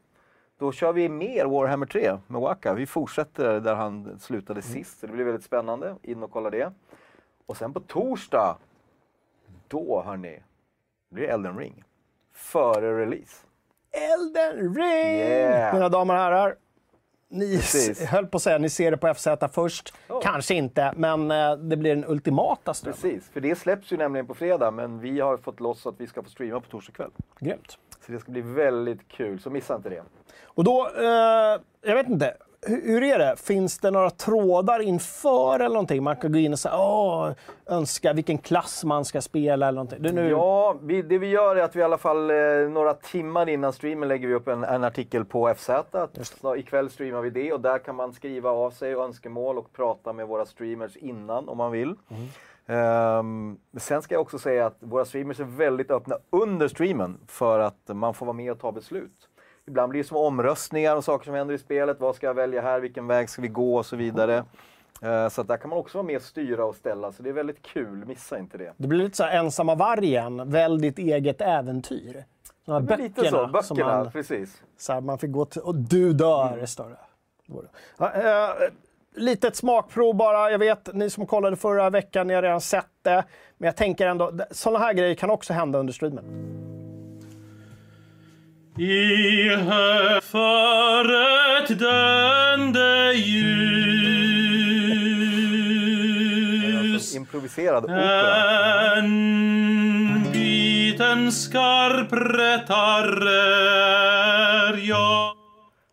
[0.58, 2.74] Då kör vi mer Warhammer 3 med Waka.
[2.74, 4.72] Vi fortsätter där han slutade Mm.
[4.74, 5.00] sist.
[5.00, 5.96] Så det blir väldigt spännande.
[6.02, 6.72] In och kolla det.
[7.46, 8.56] Och sen på torsdag,
[9.68, 10.42] då hörni,
[11.10, 11.84] blir det Elden Ring.
[12.32, 13.46] Före release.
[13.90, 15.18] Elden ring!
[15.18, 15.74] Yeah.
[15.74, 16.56] Mina damer och herrar.
[17.34, 18.04] Ni Precis.
[18.04, 19.94] höll på att säga ni ser det på FZ först.
[20.08, 20.20] Ja.
[20.22, 22.98] Kanske inte, men eh, det blir den ultimata strömmen.
[23.00, 24.70] Precis, för det släpps ju nämligen på fredag.
[24.70, 27.10] Men vi har fått loss att vi ska få streama på torsdag kväll.
[27.40, 27.78] Grymt.
[28.06, 30.02] Så det ska bli väldigt kul, så missa inte det.
[30.44, 32.34] Och då, eh, jag vet inte,
[32.66, 33.36] hur, är det?
[33.36, 36.02] Finns det några trådar inför eller någonting?
[36.02, 37.30] Man kan gå in och säga, åh,
[37.66, 40.02] önska vilken klass man ska spela eller någonting.
[40.02, 42.36] Det nu, Ja, vi, det vi gör är att vi i alla fall eh,
[42.70, 45.70] några timmar innan streamen lägger vi upp en, en artikel på FZ.
[46.22, 50.12] Så ikväll streamar vi det och där kan man skriva av sig önskemål och prata
[50.12, 51.94] med våra streamers innan om man vill.
[52.66, 57.18] Ehm, men sen ska jag också säga att våra streamers är väldigt öppna under streamen
[57.26, 59.28] för att man får vara med och ta beslut.
[59.68, 62.00] Ibland blir det små omröstningar och saker som händer i spelet.
[62.00, 62.80] Vad ska jag välja här?
[62.80, 63.76] Vilken väg ska vi gå?
[63.76, 64.44] Och så vidare.
[65.02, 67.12] Eh, Så där kan man också vara med och styra och ställa.
[67.12, 68.04] Så det är väldigt kul.
[68.06, 68.72] Missa inte det.
[68.76, 72.24] det blir lite så här ensamma vargen, välj ditt eget äventyr.
[72.64, 73.46] De här Det blir lite så.
[73.46, 74.62] böckerna som Böckerna, man, precis.
[74.78, 76.66] så här, man fick gå till, och du dör, Mm.
[76.66, 76.98] står det.
[77.98, 78.54] Ja, eh,
[79.14, 80.50] litet smakprov bara.
[80.50, 83.24] Jag vet, ni som kollade förra veckan, ni har redan sett det.
[83.58, 86.24] Men jag tänker ändå, sådana här grejer kan också hända under streamen.
[88.78, 89.48] I
[90.22, 91.04] för
[91.62, 94.14] ett döende ljus
[96.94, 98.96] Alltså, improviserad opera.
[98.96, 103.30] En biten skarp rättare
[104.80, 105.36] jag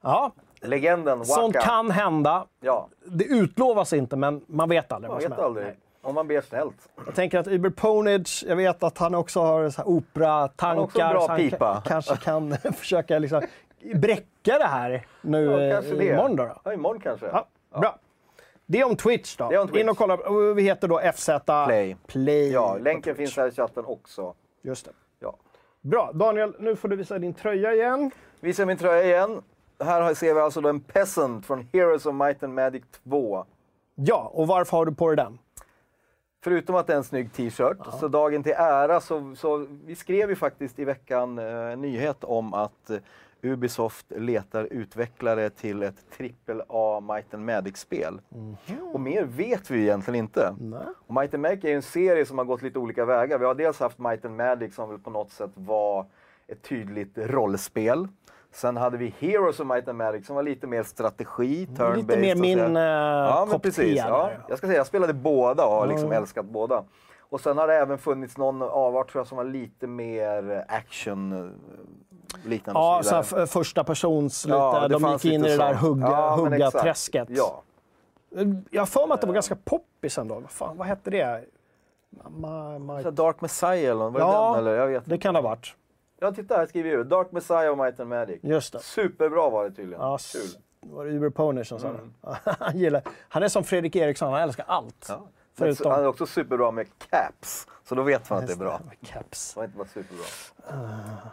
[0.02, 1.68] Ja, Legenden sånt Waka.
[1.68, 2.46] kan hända.
[2.62, 5.62] Ja, Det utlovas inte, men man vet aldrig man vad som vet händer.
[5.62, 5.76] aldrig.
[6.10, 6.89] Om man ber snällt.
[7.06, 11.06] Jag tänker att Uber Ponage, jag vet att han också har så här operatankar.
[11.06, 11.84] en bra så han pipa.
[11.86, 13.41] kanske kan försöka liksom
[13.95, 16.06] bräcka det här nu Ja, det.
[16.06, 16.36] imorgon.
[16.36, 16.62] Då, då.
[16.63, 17.26] Ja, imorgon kanske.
[17.26, 17.48] Ja,
[17.80, 18.00] Bra.
[18.65, 19.45] Det är om Twitch då.
[19.62, 19.82] Om Twitch.
[19.82, 20.17] In och kolla.
[20.56, 21.30] Vi heter då FZ
[21.65, 21.95] Play.
[22.08, 24.34] Play Ja, länken finns här i chatten också.
[24.62, 24.91] Just det.
[25.19, 25.36] Ja.
[25.82, 26.12] Bra.
[26.13, 28.12] Daniel, nu får du visa din tröja igen.
[28.39, 29.41] Visar min tröja igen.
[29.84, 33.45] Här ser vi alltså då en Peasant från Heroes of Might and Magic 2.
[33.95, 35.39] Ja, och varför har du på dig den?
[36.41, 40.30] Förutom att det är en snygg t-shirt, så dagen till ära så, så vi skrev
[40.30, 42.97] ju faktiskt i veckan eh, en nyhet om att eh,
[43.41, 45.95] Ubisoft letar utvecklare till ett
[46.69, 48.21] AAA Might and Magic-spel.
[48.93, 50.56] Och mer vet vi egentligen inte.
[50.60, 50.80] Nej.
[51.08, 53.39] Och Might and Magic är ju en serie som har gått lite olika vägar.
[53.39, 56.06] Vi har dels haft Might and Magic som väl på något sätt var
[56.47, 58.08] ett tydligt rollspel.
[58.52, 61.96] Sen hade vi Heroes of Might and Magic som var lite mer strategi, turn-based.
[61.96, 63.98] Lite mer min uh, Ja, men precis.
[63.98, 64.32] Ja.
[64.48, 66.84] Jag ska säga, jag spelade båda och har liksom älskat båda.
[67.30, 71.32] Och sen har det även funnits någon avart tror jag som var lite mer action
[71.34, 74.58] eh, liknande Ja, så här, första persons lite.
[74.58, 76.74] Ja, de gick in i det där hugga, Ja, men exakt.
[76.76, 77.28] hugga-träsket.
[77.32, 77.62] Ja,
[78.72, 80.36] Jag har för mig att det var ganska poppis ändå.
[80.36, 81.44] Vad, fan, vad hette det?
[82.42, 82.48] Så
[83.04, 84.76] här Dark Messiah eller det Ja, den eller?
[84.78, 85.76] Jag vet det kan det ha varit.
[86.21, 87.10] Ja, titta här skriver jag ut.
[87.10, 88.39] Dark Messiah och Might and Magic.
[88.43, 88.79] Just det.
[88.79, 90.01] Superbra var det tydligen.
[90.01, 90.41] Ja, Kul.
[90.93, 92.13] var det Uber Pony som sa Mm.
[92.21, 92.38] det?
[92.60, 95.05] han, gillar, han är som Fredrik Eriksson, han älskar allt.
[95.10, 95.27] Ja.
[95.58, 95.91] Förutom...
[95.91, 98.79] Han är också superbra med caps, så då vet man att det är bra.
[99.05, 99.53] Caps.
[99.53, 100.25] Det var inte bara superbra.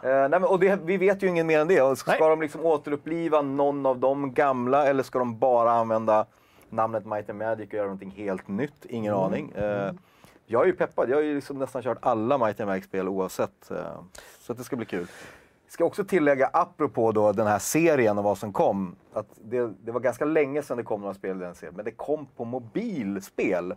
[0.03, 1.97] Eh, nej, men, och det, vi vet ju inget mer än det.
[1.97, 2.19] Ska Nej.
[2.19, 6.25] de liksom återuppliva någon av de gamla eller ska de bara använda
[6.69, 8.85] namnet Might and Magic och göra någonting helt nytt?
[8.85, 9.25] Ingen Mm.
[9.25, 9.51] aning.
[9.51, 9.91] Eh,
[10.49, 11.09] jag är ju peppad.
[11.09, 13.71] Jag har ju liksom nästan kört alla Might and Magic-spel oavsett.
[13.71, 14.01] eh,
[14.39, 15.07] så att det ska bli kul.
[15.67, 19.91] Ska också tillägga, apropå då den här serien och vad som kom, att det, det
[19.91, 22.45] var ganska länge sedan det kom några spel i den serien, men det kom på
[22.45, 23.75] mobilspel.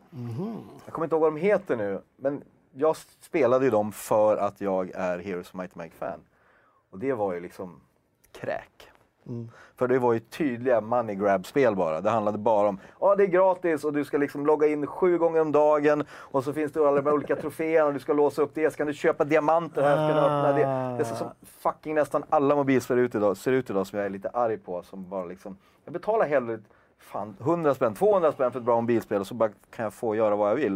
[0.84, 4.60] Jag kommer inte ihåg vad de heter nu, men jag spelade ju dem för att
[4.60, 6.20] jag är Heroes of Might and Magic-fan.
[6.90, 7.80] Och det var ju liksom
[8.32, 8.88] kräk.
[9.76, 12.00] För det var ju tydliga money grab-spel bara.
[12.00, 15.18] Det handlade bara om ja det är gratis och du ska liksom logga in sju
[15.18, 18.42] gånger om dagen och så finns det alla de olika troféerna och du ska låsa
[18.42, 18.70] upp det.
[18.70, 20.64] Så kan du köpa diamanter här, ska du öppna det.
[20.96, 24.06] Det är så som fucking nästan alla mobilspel ut idag, ser ut idag som jag
[24.06, 24.82] är lite arg på.
[24.82, 26.58] Som bara liksom, jag betalar hellre
[27.00, 30.14] fan, 100 spänn, 200 spänn för ett bra mobilspel och så bara kan jag få
[30.16, 30.74] göra vad jag vill.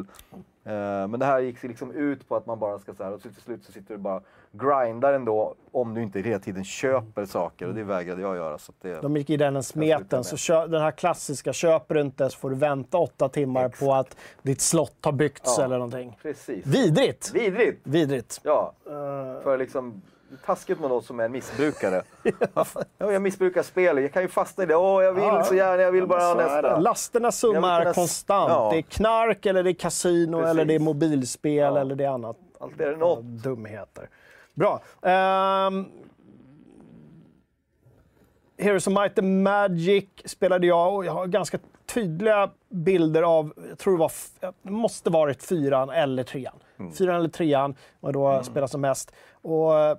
[0.67, 0.73] Eh,
[1.09, 3.35] men det här gick liksom ut på att man bara ska så här, och till
[3.35, 4.21] slut så sitter du bara
[4.53, 8.59] grindar ändå om du inte hela tiden köper saker och det vägrade jag göra.
[8.59, 10.25] Så det, De gick i den smeten.
[10.25, 13.95] Så kö- den här klassiska, köper du inte så får du vänta åtta timmar på
[13.95, 15.65] att ditt slott har byggts Ja.
[15.65, 16.19] eller någonting.
[16.23, 16.67] precis.
[16.67, 17.35] Vidrigt!
[17.35, 17.81] Vidrigt!
[17.87, 18.41] Vidrigt.
[18.43, 20.03] Ja, Eh, för liksom
[20.47, 22.03] taskigt mot oss som är missbrukare.
[22.55, 24.77] ja, jag missbrukar spel, jag kan ju fastna i det.
[24.77, 26.43] Åh, jag vill Ja, så gärna, jag vill bara är det.
[26.45, 26.79] nästa.
[26.79, 28.51] Lasternas Jag summa vill kunna konstant.
[28.51, 28.69] Ja.
[28.73, 30.51] Det är knark, eller det är kasino, Precis.
[30.51, 31.81] eller det är mobilspel, Ja.
[31.81, 32.37] eller det är annat.
[32.61, 33.25] Allt är det något.
[33.25, 34.09] Dumheter.
[34.55, 34.83] Bra.
[35.03, 35.87] Um,
[38.59, 43.79] Heroes of Might and Magic spelade jag och jag har ganska tydliga bilder av, jag
[43.79, 44.13] tror det var,
[44.63, 46.55] det måste varit fyran eller trean.
[46.79, 46.93] Mm.
[46.93, 49.13] Fyran eller trean var då jag spelade som mest.
[49.43, 49.97] Och eh,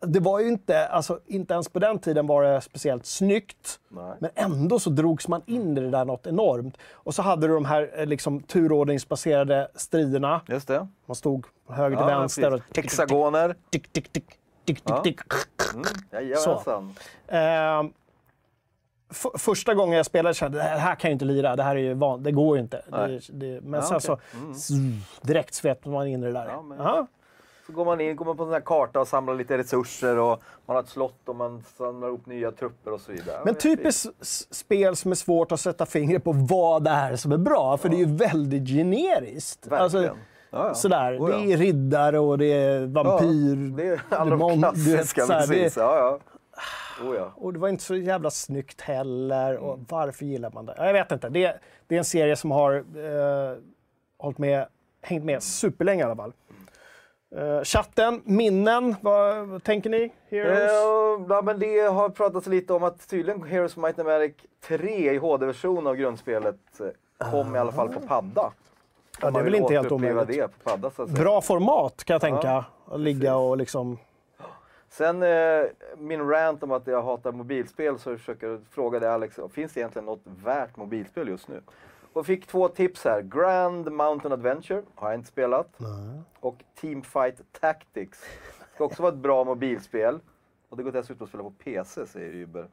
[0.00, 3.80] det var ju inte, alltså inte ens på den tiden var det speciellt snyggt.
[3.88, 4.14] Nej.
[4.20, 6.76] Men ändå så drogs man in i det där något enormt.
[6.92, 10.40] Och så hade du de här eh, liksom, turordningsbaserade striderna.
[10.48, 10.88] Just det.
[11.06, 12.60] Man stod höger Ja, till vänster och.
[12.76, 13.54] Hexagoner.
[13.70, 15.00] tick, tick, tick, tick, tick, Ja.
[15.02, 15.20] tick.
[15.74, 15.84] Mm.
[16.12, 16.94] Jajamensan.
[17.28, 17.92] Ehm,
[19.38, 21.80] första gången jag spelade kände jag det här kan jag inte lira, det här är
[21.80, 22.82] ju van, det går ju inte.
[22.90, 24.16] Det, det, men Ja, sen.
[24.34, 24.54] Mm.
[24.54, 24.78] så zzz,
[25.22, 26.46] direkt svepte man in i det där.
[26.48, 27.06] Ja, men- Ja.
[27.66, 30.18] Så går man in, går man på en sån här karta och samlar lite resurser
[30.18, 33.40] och man har ett slott och man samlar ihop nya trupper och så vidare.
[33.44, 37.36] Men typiskt spel som är svårt att sätta fingret på vad det är som är
[37.38, 39.72] bra, för det är ju väldigt generiskt.
[39.72, 40.24] Alltså, Verkligen.
[40.50, 40.74] Ja, ja.
[40.74, 41.36] Sådär, Oh, ja.
[41.36, 43.76] det är riddare och det är vampyr.
[43.76, 45.74] Det är alla de demon, du vet, klassiska, såhär, precis.
[45.74, 46.18] det- Ja, ja.
[47.08, 47.32] Oh, ja.
[47.36, 49.56] Och det var inte så jävla snyggt heller.
[49.56, 49.86] Och Mm.
[49.88, 50.74] varför gillar man det?
[50.76, 51.28] Ja, Jag vet inte.
[51.28, 54.66] Det, det är en serie som har eh, med,
[55.02, 56.32] hängt med superlänge i alla fall.
[57.34, 60.12] Eh, chatten, minnen, vad, vad tänker ni?
[60.28, 60.58] Heroes?
[60.58, 64.34] Eh, ja, men det har pratats lite om att tydligen Heroes of Might and Magic
[64.60, 68.52] 3 i HD-version av grundspelet eh, kom i alla fall på padda.
[69.20, 70.28] Ja, det är väl inte helt omöjligt.
[70.28, 71.22] det på padda så att säga.
[71.22, 72.64] Bra format kan jag tänka.
[72.86, 73.98] Att ligga och liksom...
[74.88, 75.24] Sen
[75.96, 79.80] min rant om att jag hatar mobilspel så försöker jag fråga dig Alex, finns det
[79.80, 81.60] egentligen något värt mobilspel just nu?
[82.16, 83.22] Och fick två tips här.
[83.22, 85.68] Grand Mountain Adventure har jag inte spelat.
[86.40, 88.18] Och Teamfight Tactics.
[88.74, 90.18] Ska också vara ett bra mobilspel.
[90.68, 92.66] Och det går dessutom att spela på PC säger Uber.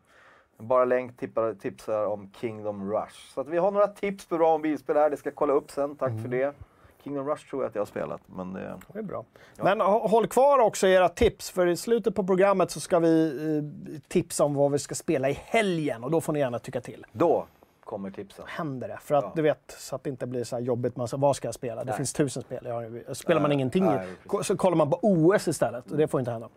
[0.58, 3.34] Bara länk tippar, tipsar om Kingdom Rush.
[3.34, 5.72] Så att vi har några tips på bra mobilspel här, det ska jag kolla upp
[5.72, 5.96] sen.
[5.96, 6.56] Tack för det.
[7.04, 8.22] Kingdom Rush tror jag att jag har spelat.
[8.26, 8.80] Men det...
[8.94, 9.26] Det är bra.
[9.58, 13.28] Men hå- håll kvar också era tips, för i slutet på programmet så ska vi
[13.58, 16.82] eh, tipsa om vad vi ska spela i helgen och då får ni gärna tycka
[16.82, 17.06] till.
[17.12, 17.48] Då
[17.94, 18.46] kommer tipsen.
[18.48, 18.98] händer det.
[19.02, 19.32] För att Ja.
[19.36, 20.96] du vet, så att det inte blir så här jobbigt.
[20.98, 21.84] Man säger, vad ska jag spela?
[21.84, 22.66] Det finns tusen spel.
[22.66, 24.48] Har, spelar man Nej, ingenting nej, precis.
[24.48, 25.92] så kollar man på OS istället.
[25.92, 26.50] Och det får inte hända.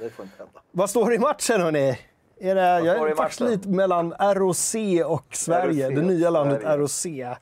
[0.00, 0.60] Det får inte hända.
[0.70, 1.98] Vad står det i matchen hörni?
[2.40, 4.74] Är det, jag är faktiskt lite mellan ROC
[5.06, 5.88] och Sverige.
[5.88, 7.30] ROC det nya landet Sverige.
[7.30, 7.38] ROC.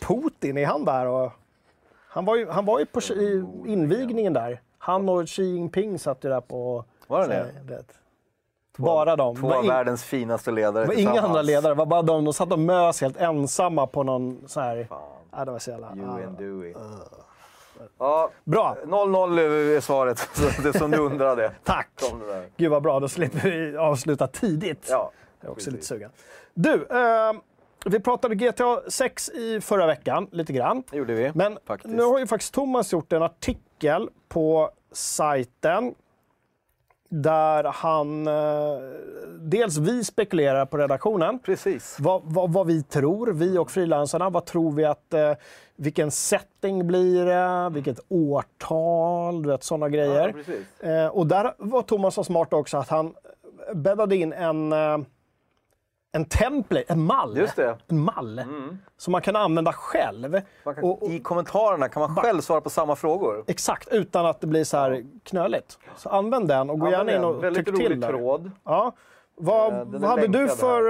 [0.00, 1.06] Putin, är han där?
[1.06, 1.32] Och,
[2.08, 4.60] han var ju, han var ju på i invigningen där.
[4.78, 6.84] Han och Xi Jinping satt ju där på...
[7.06, 7.84] Var det så det?
[8.82, 8.86] Vet.
[8.86, 9.36] Bara de.
[9.36, 12.24] Två av världens finaste ledare var inga andra ledare, var bara de.
[12.24, 14.84] De satt och mös helt ensamma på någon så här...
[14.88, 14.98] Fan,
[15.30, 15.96] Ja, det var så jävla...
[15.96, 16.26] you ja.
[16.26, 16.74] and Dewey.
[17.98, 19.38] Ja, Bra, 0-0
[19.76, 20.28] är svaret,
[20.62, 21.52] det som du undrade.
[21.64, 21.88] tack!
[22.56, 24.86] Gud vad bra, då slipper vi avsluta tidigt.
[24.90, 25.10] Ja,
[25.40, 26.10] Jag är också lite sugen.
[26.54, 27.32] Du, eh,
[27.84, 30.82] vi pratade GTA 6 i förra veckan, lite grann.
[30.90, 31.32] det gjorde vi.
[31.34, 31.94] Men faktiskt.
[31.94, 35.94] nu har ju faktiskt Thomas gjort en artikel på sajten
[37.08, 38.26] där han...
[38.26, 38.32] Eh,
[39.40, 41.38] dels vi spekulerar på redaktionen.
[41.38, 41.96] Precis.
[42.00, 44.30] Vad, vad, vad vi tror, vi och frilansarna.
[44.30, 45.14] Vad tror vi att...
[45.14, 45.32] Eh,
[45.76, 47.70] vilken setting blir det?
[47.74, 49.42] Vilket årtal?
[49.42, 50.32] Du vet, sådana Ja, grejer.
[50.32, 50.80] precis.
[50.80, 53.14] Eh, och där var Thomas så smart också att han
[53.74, 54.72] bäddade in en,
[56.18, 57.36] en template, en mall.
[57.38, 57.74] Mm.
[57.88, 58.42] En mall
[58.96, 60.40] som man kan använda själv.
[60.64, 63.44] Kan, Och- och- I kommentarerna kan man själv svara på samma frågor.
[63.46, 65.78] Exakt, utan att det blir så här knöligt.
[65.96, 68.08] Så använd den och gå gärna in och Väldigt tyck rolig till där.
[68.08, 68.50] tråd.
[68.64, 68.92] Ja.
[69.40, 70.80] Vad, Eh, vad, hade du för,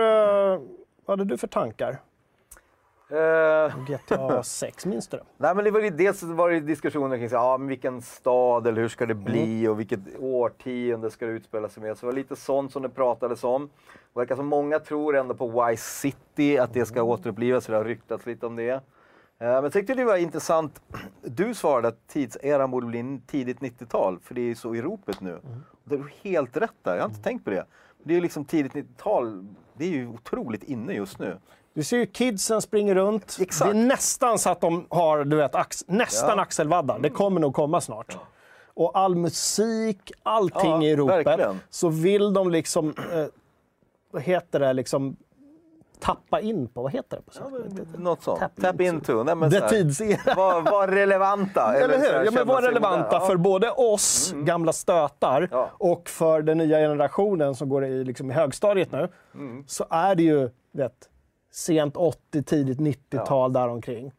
[0.54, 0.60] eh,
[1.06, 1.98] vad hade du för tankar?
[3.10, 5.22] Eh, GTA 6, minns du det?
[5.36, 8.66] nej, men det var ju, dels var det diskussioner kring så, ja, men vilken stad
[8.66, 9.70] eller hur ska det bli Mm.
[9.72, 11.96] och vilket årtionde ska det utspela sig med.
[11.98, 13.70] Så det var lite sånt som det pratades om.
[14.14, 17.08] Det verkar som många tror ändå på Vice City, att det ska Mm.
[17.10, 17.64] återupplivas.
[17.64, 18.70] Så det har ryktats lite om det.
[18.70, 18.80] Eh,
[19.38, 20.80] Men jag tyckte det var intressant.
[21.22, 25.30] Du svarade att tidseran borde bli tidigt 90-tal, för det är så i ropet nu.
[25.30, 25.64] Mm.
[25.84, 27.64] Det är helt rätt där, jag har inte tänkt på det.
[28.02, 29.46] Det är liksom tidigt 90-tal.
[29.74, 31.36] Det är ju otroligt inne just nu.
[31.78, 33.36] Du ser ju kidsen springer runt.
[33.40, 33.72] Exakt.
[33.72, 36.32] Det är nästan så att de har du vet, ax, nästan Ja.
[36.32, 36.42] Mm.
[36.42, 36.98] axelvaddar.
[36.98, 38.18] Det kommer nog komma snart.
[38.74, 41.26] Och all musik, allting Ja, i ropet.
[41.26, 41.60] verkligen.
[41.70, 43.24] Så vill de liksom, eh,
[44.10, 45.16] vad heter det, liksom
[46.00, 47.98] tappa in på, vad heter det på svenska?
[47.98, 48.40] Något sånt.
[48.40, 49.22] Tap Tap, into.
[49.22, 50.34] Nej, men här, tidsera.
[50.36, 51.74] Var, var relevanta.
[51.74, 52.24] Eller hur?
[52.24, 53.26] Ja, men var relevanta moderna.
[53.26, 55.70] för både oss, gamla stötar, Ja.
[55.78, 59.64] och för den nya generationen som går i, liksom, i högstadiet nu, Mm.
[59.66, 60.92] så är det ju vet,
[61.50, 64.12] sent 80, tidigt 90-tal däromkring.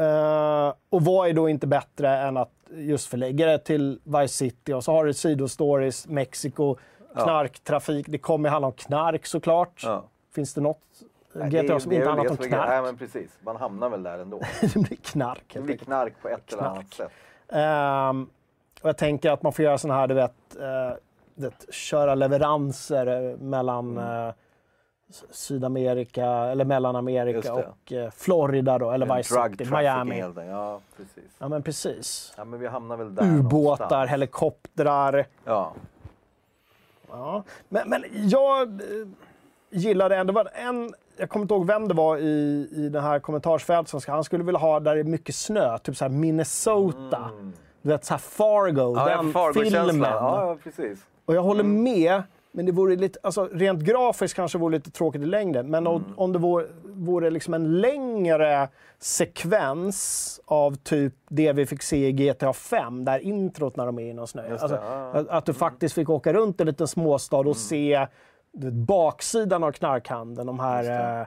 [0.00, 4.72] Uh, och vad är då inte bättre än att just förlägga det till Vice City
[4.72, 6.76] och så har du sidostories, Mexiko,
[7.14, 8.06] knarktrafik.
[8.08, 9.82] Det kommer handla om knark såklart.
[9.84, 10.04] Ja.
[10.34, 10.80] Finns det något
[11.32, 12.58] Nej, GTA det är- som det inte handlat det om grejen.
[12.58, 12.84] Nej, knark?
[12.84, 13.30] men precis.
[13.40, 14.40] Man hamnar väl där ändå.
[14.60, 15.86] det blir knark Det helt blir enkelt.
[15.88, 16.94] knark på ett eller annat Knark.
[16.94, 17.10] sätt.
[17.48, 18.28] Ehm,
[18.82, 20.96] och jag tänker att man får göra sådana här, du vet, eh,
[21.34, 24.04] du vet köra leveranser eh, mellan Mm.
[24.26, 24.34] eh, S-
[25.30, 30.24] Sydamerika, eller Mellanamerika och eh, Florida då, eller Vice City, Miami.
[30.36, 31.24] Ja, precis.
[31.38, 32.32] Ja men precis.
[32.36, 34.10] Ja, men vi hamnar väl där Ubåtar, någonstans.
[34.10, 35.26] helikoptrar.
[35.44, 35.72] Ja.
[37.10, 37.42] Ja.
[37.68, 39.08] Men, men jag eh,
[39.70, 43.02] gillade ändå, det var en, jag kommer inte ihåg vem det var i, i den
[43.02, 46.08] här kommentarsfältet som ska, han skulle vilja ha där det är mycket snö, typ så
[46.08, 47.30] Minnesota.
[47.82, 49.08] Du vet så här Fargo, Mm.
[49.08, 49.88] Ja, den Fargo-känslan.
[49.88, 50.10] filmen.
[50.10, 50.98] Ja, ja, precis.
[51.24, 51.82] Och jag håller Mm.
[51.82, 55.70] med, men det vore lite, alltså rent grafiskt kanske vore lite tråkigt i längden.
[55.70, 56.18] Men om, Mm.
[56.18, 62.12] om det vore, vore liksom en längre sekvens av typ det vi fick se i
[62.12, 64.48] GTA 5, där introt när de är inne och snöar.
[64.48, 65.10] Just Alltså, ja.
[65.12, 68.06] att, att du faktiskt fick åka runt i en liten småstad och se
[68.52, 71.26] du vet, baksidan av knarkhandeln, de här eh,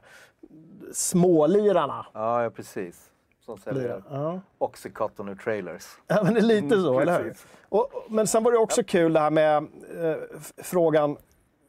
[0.93, 2.05] smålirarna.
[2.13, 3.09] Ja, ja, precis.
[3.45, 4.03] Som säljer.
[4.11, 4.39] Ja.
[4.57, 5.83] Oxycontin och trailers.
[6.07, 7.33] Ja, men det är lite så, Mm, eller hur?
[7.69, 10.15] Och, men sen var det också kul det här med eh,
[10.57, 11.17] frågan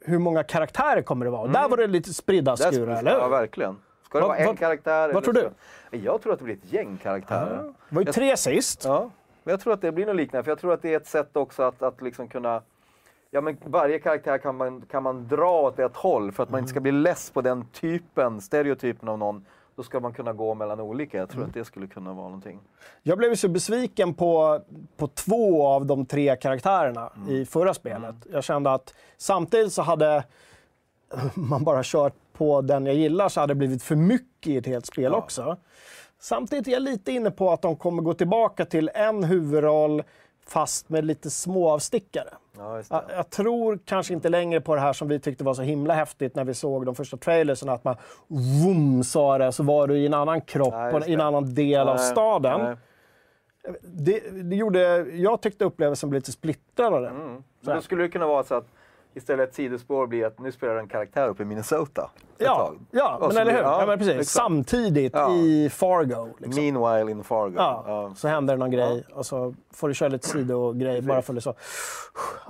[0.01, 1.47] hur många karaktärer kommer det vara?
[1.47, 3.19] Där var det lite spridda skurar, eller hur?
[3.19, 3.77] Ja, verkligen.
[4.05, 5.13] Ska det Vad- vara en vad- karaktär?
[5.13, 5.41] vad tror du?
[5.41, 7.63] så- Jag tror att det blir ett gäng karaktärer.
[7.89, 8.85] Det var ju tre sist.
[8.85, 9.09] Ja,
[9.43, 10.43] men jag tror att det blir något liknande.
[10.43, 12.61] För jag tror att det är ett sätt också att, att liksom kunna...
[13.31, 16.59] Ja, men varje karaktär kan man, kan man dra åt ett håll för att man
[16.59, 19.45] inte ska bli less på den typen, stereotypen av någon.
[19.75, 21.17] Då ska man kunna gå mellan olika.
[21.17, 21.49] Jag tror Mm.
[21.49, 22.59] att det skulle kunna vara någonting.
[23.03, 24.61] Jag blev så besviken på,
[24.97, 27.29] på två av de tre karaktärerna Mm.
[27.29, 28.15] i förra spelet.
[28.31, 30.23] Jag kände att samtidigt så hade
[31.35, 34.65] man bara kört på den jag gillar så hade det blivit för mycket i ett
[34.65, 35.17] helt spel Ja.
[35.17, 35.57] också.
[36.19, 40.03] Samtidigt är jag lite inne på att de kommer gå tillbaka till en huvudroll
[40.47, 42.29] fast med lite små avstickare.
[42.57, 45.61] Ja, Jag, jag tror kanske inte längre på det här som vi tyckte var så
[45.61, 47.95] himla häftigt när vi såg de första trailersen, att man
[48.27, 51.87] vroom sa det, så var du i en annan kropp, just i en annan del
[51.87, 52.61] av Nej, staden.
[52.61, 52.75] nej.
[53.81, 57.09] Det, det gjorde, jag tyckte upplevelsen blev lite splittrad av det.
[57.09, 57.43] Mm.
[57.61, 58.67] Men då skulle det kunna vara så att
[59.15, 62.09] istället ett sidospår blir att nu spelar en karaktär uppe i Minnesota.
[62.37, 62.79] Ja, tag.
[62.91, 63.59] ja men eller hur?
[63.59, 64.13] blir- Ja, men precis.
[64.13, 64.29] exakt.
[64.29, 65.35] Samtidigt Ja.
[65.35, 66.27] i Fargo.
[66.37, 66.63] Liksom.
[66.63, 67.53] Meanwhile in Fargo.
[67.57, 68.13] Ja, Ja.
[68.15, 71.43] så händer det någon grej och så får du köra lite sidogrej bara för att
[71.43, 71.53] så,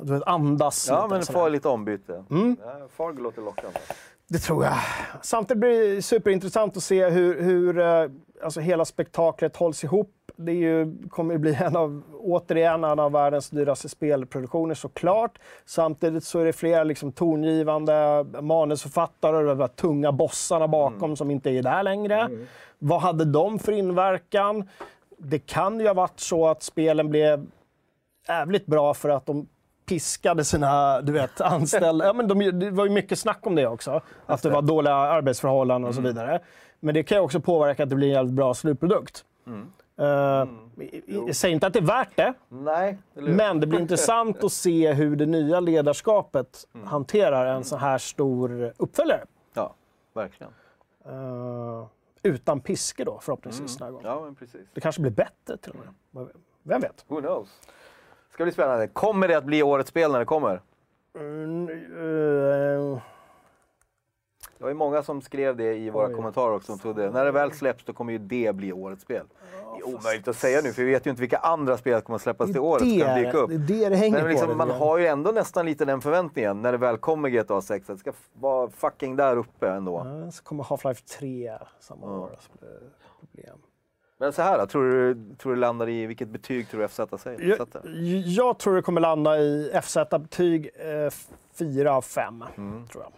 [0.01, 1.15] du vet, andas Ja, lite.
[1.15, 2.23] men få lite ombyte.
[2.30, 2.58] Mm.
[2.65, 3.80] Ja, Fargo låter lockande.
[4.28, 4.73] Det tror jag.
[5.21, 8.06] Samtidigt blir det superintressant att se hur, hur eh,
[8.43, 10.12] alltså hela spektaklet hålls ihop.
[10.36, 15.39] Det är ju, kommer ju bli en av, återigen en av världens dyraste spelproduktioner såklart.
[15.65, 21.32] Samtidigt så är det flera liksom tongivande manusförfattare och de här tunga bossarna bakom som
[21.32, 22.30] inte är där längre.
[22.80, 24.69] Vad hade de för inverkan?
[25.17, 27.48] Det kan ju ha varit så att spelen blev
[28.28, 29.48] jävligt bra för att de
[29.86, 32.06] piskade sina du vet, anställda.
[32.06, 34.02] Ja, men de, det var ju mycket snack om det också.
[34.26, 36.39] Att det var dåliga arbetsförhållanden och så vidare.
[36.79, 39.25] Men det kan ju också påverka att det blir en jävligt bra slutprodukt.
[40.79, 43.21] I- i- jag säger inte att det är värt det, Nej, hur?
[43.33, 48.73] men det blir intressant att se hur det nya ledarskapet hanterar en så här stor
[48.77, 49.25] uppföljare.
[49.54, 49.73] Ja,
[50.13, 50.54] verkligen.
[51.06, 51.85] Eh,
[52.23, 53.77] utan piske då, förhoppningsvis.
[53.77, 54.08] Den här gången.
[54.08, 54.62] Ja, men precis.
[54.73, 55.77] Det kanske blir bättre till och
[56.13, 56.27] med.
[56.63, 57.06] Vem vet?
[57.08, 57.50] Who knows?
[58.33, 58.87] Ska bli spännande.
[58.87, 60.62] Kommer det att bli årets spel när det kommer?
[61.15, 63.00] Mm, eh,
[64.58, 66.13] Det var ju många som skrev det i våra Oj.
[66.13, 66.71] kommentarer också.
[66.71, 69.25] Som trodde, när det väl släpps då kommer ju det bli årets spel.
[69.75, 72.01] Det är omöjligt att säga nu för vi vet ju inte vilka andra spel som
[72.01, 73.49] kommer att släppas till året som kan dyka upp.
[73.49, 74.27] det är det det hänger Men på.
[74.29, 74.77] liksom, lite man grann.
[74.79, 77.89] har ju ändå nästan lite den förväntningen när det väl kommer GTA 6.
[77.89, 80.21] Att det ska vara fucking där uppe ändå.
[80.23, 82.29] Ja, så kommer Half-Life 3 samma år.
[82.60, 82.67] Det
[83.19, 83.58] problem.
[84.17, 86.99] Men så här då, tror du, tror du landar i, vilket betyg tror du FZ
[87.17, 87.41] säger?
[87.41, 87.67] Jag,
[88.25, 91.13] jag tror det kommer landa i FZ-betyg eh,
[91.53, 92.43] 4 av 5.
[92.58, 92.87] Mm.
[92.87, 93.12] Tror jag.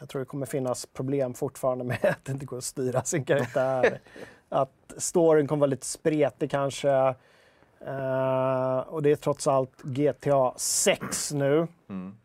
[0.00, 3.24] Jag tror det kommer finnas problem fortfarande med att det inte går att styra sin
[3.24, 4.00] karaktär.
[4.48, 7.14] att storyn kommer vara lite spretig kanske.
[7.80, 11.66] Eh, och det är trots allt GTA 6 nu.
[11.88, 12.16] Mm.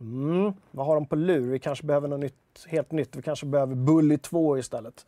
[0.00, 0.52] Mm.
[0.70, 1.50] Vad har de på lur?
[1.50, 3.16] Vi kanske behöver något nytt, helt nytt.
[3.16, 5.06] Vi kanske behöver Bully 2 istället.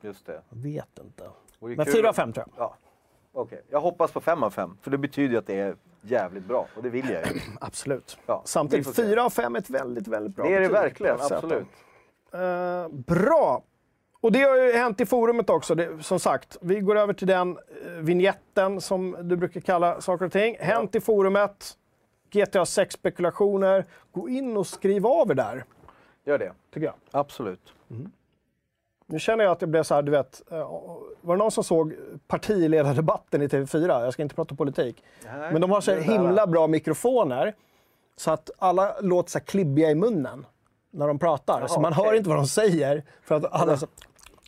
[0.00, 0.40] Just det.
[0.48, 1.30] Jag vet inte.
[1.58, 2.64] Men kul 4 av att- 5 tror jag.
[2.64, 2.76] Ja,
[3.34, 3.62] okej.
[3.70, 6.66] Jag hoppas på 5 av 5, för det betyder ju att det är jävligt bra.
[6.76, 7.40] Och det vill jag ju.
[7.60, 8.18] Absolut.
[8.26, 9.08] Ja, Samtidigt, vi får se.
[9.08, 11.66] 4 av 5 är ett väldigt, väldigt bra Det är det verkligen, absolut.
[12.32, 13.62] Eh, bra!
[14.20, 15.74] Och det har ju hänt i forumet också.
[15.74, 20.24] Det, som sagt, vi går över till den uh, vignetten som du brukar kalla saker
[20.24, 20.56] och ting.
[20.60, 21.76] Hänt i forumet.
[22.30, 23.84] GTA 6-spekulationer.
[24.12, 25.64] Gå in och skriv av er där,
[26.24, 26.52] Gör det.
[26.74, 26.94] tycker jag.
[27.10, 27.72] Absolut.
[29.06, 30.42] Nu känner jag att det blev så här, du vet.
[30.52, 30.58] eh,
[31.20, 31.94] var det någon som såg
[32.26, 34.04] partiledardebatten i TV4?
[34.04, 35.04] Jag ska inte prata politik.
[35.24, 37.54] Nej, Men de har så himla bra mikrofoner
[38.16, 40.46] så att alla låter så klibbiga i munnen
[40.90, 41.66] när de pratar.
[41.66, 42.04] så man okej.
[42.04, 43.04] hör inte vad de säger.
[43.22, 43.86] För att alla så,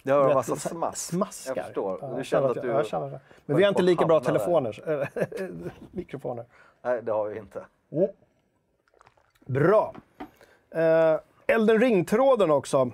[0.02, 0.98] Det har en massa smask.
[0.98, 1.56] smaskar.
[1.56, 1.98] Jag förstår.
[2.02, 3.20] Ja, Du kände att du jag, jag det.
[3.46, 5.08] Men vi har inte lika bra telefoner.
[5.90, 6.44] mikrofoner.
[6.82, 7.64] Nej, det har vi inte.
[9.46, 9.94] Bra.
[10.76, 12.90] Uh, Elden Ring-tråden också.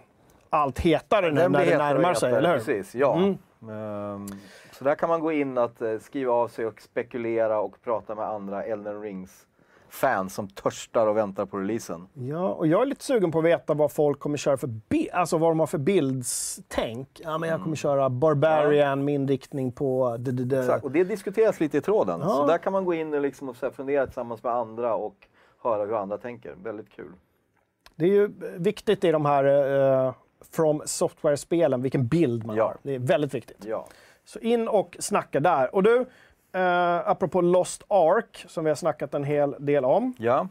[0.55, 2.47] Allt hetare nu när det och närmar sig, eller hur?
[2.49, 2.59] Mm.
[2.59, 3.17] Precis, ja.
[3.17, 4.27] Ehm,
[4.73, 8.15] så där kan man gå in att eh, skriva av sig och spekulera och prata
[8.15, 9.47] med andra Elden Rings
[9.89, 12.09] fans som törstar och väntar på releasen.
[12.15, 15.11] Ja, och jag är lite sugen på att veta vad folk kommer köra för bi-
[15.13, 17.21] alltså vad de har för bildstänk.
[17.25, 20.17] Ja, men jag kommer köra Barbarian med inriktning på...
[20.19, 22.21] d- d- d- Exakt, och det diskuteras lite i tråden.
[22.23, 22.29] Ja.
[22.29, 25.17] Så där kan man gå in och, liksom och fundera tillsammans med andra och
[25.63, 26.55] höra hur andra tänker.
[26.63, 27.13] Väldigt kul.
[27.97, 29.45] Det är ju viktigt i de här
[30.07, 30.15] eh,
[30.51, 32.65] From Software-spelen vilken bild man Ja.
[32.65, 32.77] har.
[32.83, 33.65] Det är väldigt viktigt.
[33.67, 33.87] Ja.
[34.25, 35.75] Så in och snacka där.
[35.75, 36.07] Och du,
[36.53, 40.15] eh, apropå Lost Ark, som vi har snackat en hel del om.
[40.19, 40.49] ja.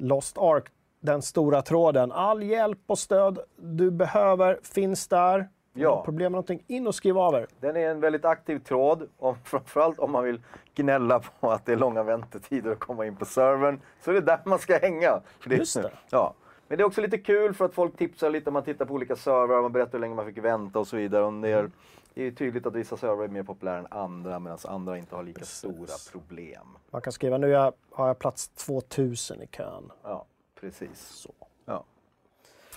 [0.00, 0.64] Lost Ark,
[1.00, 2.12] den stora tråden.
[2.12, 5.48] All hjälp och stöd du behöver finns där.
[5.72, 6.02] Ja.
[6.04, 7.46] Problem med någonting, in och skriv av er.
[7.60, 10.40] Den är en väldigt aktiv tråd, om, framförallt om man vill
[10.74, 13.80] gnälla på att det är långa väntetider att komma in på servern.
[14.04, 15.20] Så är det där man ska hänga.
[15.40, 15.90] För Just det.
[16.10, 16.34] Ja.
[16.68, 19.16] Men det är också lite kul för att folk tipsar lite, man tittar på olika
[19.16, 21.24] servrar, man berättar hur länge man fick vänta och så vidare.
[21.24, 21.70] Och det, är,
[22.14, 25.22] det är tydligt att vissa servrar är mer populära än andra medan andra inte har
[25.22, 26.66] lika stora problem.
[26.90, 27.54] Man kan skriva nu
[27.90, 29.90] har jag plats 2000 i kön.
[30.02, 30.26] Ja,
[30.60, 31.00] precis.
[31.00, 31.34] Så.
[31.64, 31.84] Ja.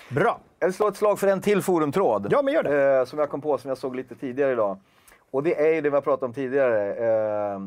[0.10, 0.40] Bra!
[0.60, 2.28] Jag vill slå ett slag för en till forumtråd.
[2.32, 3.00] Ja, men gör det.
[3.00, 4.78] Eh, som jag kom på, som jag såg lite tidigare idag.
[5.32, 6.96] Och det är ju det vi har pratat om tidigare.
[6.96, 7.62] Eh,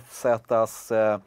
[0.00, 1.18] FZs eh,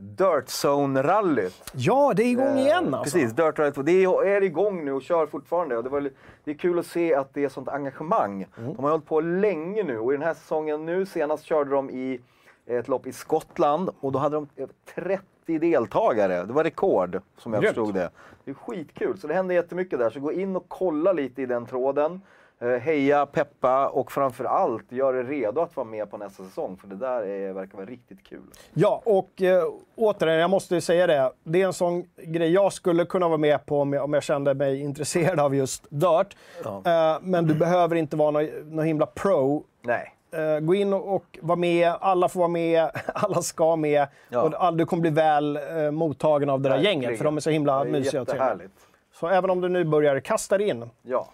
[0.00, 1.70] Dirt Zone-rallyt.
[1.74, 3.16] Ja, det är igång igen Eh, alltså.
[3.18, 3.82] Precis, Dirt Rally 2.
[3.82, 5.76] Det är, igång nu och kör fortfarande.
[5.76, 6.10] Och det, var, li-
[6.44, 8.46] det är kul att se att det är sånt engagemang.
[8.58, 8.74] Mm.
[8.74, 11.90] De har hållit på länge nu och i den här säsongen nu senast körde de
[11.90, 12.20] i
[12.66, 16.44] ett lopp i Skottland och då hade de över 30 deltagare.
[16.44, 17.74] Det var rekord som jag Grymt.
[17.76, 18.10] förstod det.
[18.44, 20.10] Det är skitkul, så det händer jättemycket där.
[20.10, 22.20] Så gå in och kolla lite i den tråden.
[22.60, 26.76] Eh, heja, peppa och framför allt gör er redo att vara med på nästa säsong.
[26.76, 28.42] För det där är, verkar vara riktigt kul.
[28.74, 29.64] Ja, och eh,
[29.96, 31.32] återigen, jag måste ju säga det.
[31.44, 34.22] Det är en sån grej jag skulle kunna vara med på om jag, om jag
[34.22, 36.36] kände mig intresserad av just Dirt.
[36.64, 39.64] Eh, men du behöver inte vara någon, någon himla pro.
[39.82, 40.12] Nej.
[40.30, 44.06] Eh, gå in och, och vara med, alla får vara med, alla ska med.
[44.28, 44.42] Ja.
[44.42, 47.02] Och all, du kommer bli väl eh, mottagen av det där Verkligen.
[47.02, 48.68] gänget, för de är så himla mysiga och trevliga.
[49.12, 50.90] Så även om du nu börjar kasta in.
[51.02, 51.28] Ja.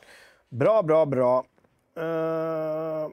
[0.53, 1.45] Bra, bra, bra.
[1.97, 3.09] Eh,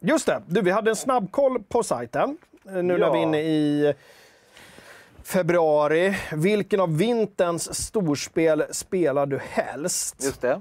[0.00, 2.38] just det, du, vi hade en snabbkoll på sajten.
[2.66, 3.12] eh, Nu när Ja.
[3.12, 3.94] vi är inne i
[5.22, 6.16] februari.
[6.32, 10.24] Vilken av vinterns storspel spelar du helst?
[10.24, 10.60] Just det.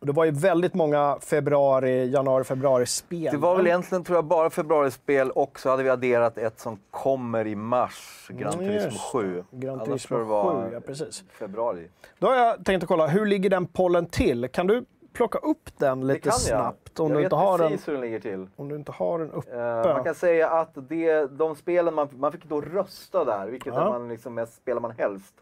[0.00, 3.28] Det var ju väldigt många februari, januari, februari-spel.
[3.32, 6.78] Det var väl egentligen tror jag bara februarispel och så hade vi adderat ett som
[6.90, 9.44] kommer i mars, Gran Mm, Turismo just 7.
[9.50, 11.24] Gran Turismo tror jag det var 7, ja precis.
[11.38, 11.88] Februari.
[12.18, 14.48] Då har jag tänkt att kolla, hur ligger den pollen till?
[14.48, 14.84] Kan du
[15.14, 18.48] plocka upp den lite snabbt om jag du, inte har den, hur den ligger till.
[18.56, 19.56] om du inte har den uppe?
[19.56, 23.74] Eh, man kan säga att det, de spelen man, man fick då rösta där, vilket
[23.74, 23.80] Ja.
[23.86, 25.34] är man liksom mest spelar man helst.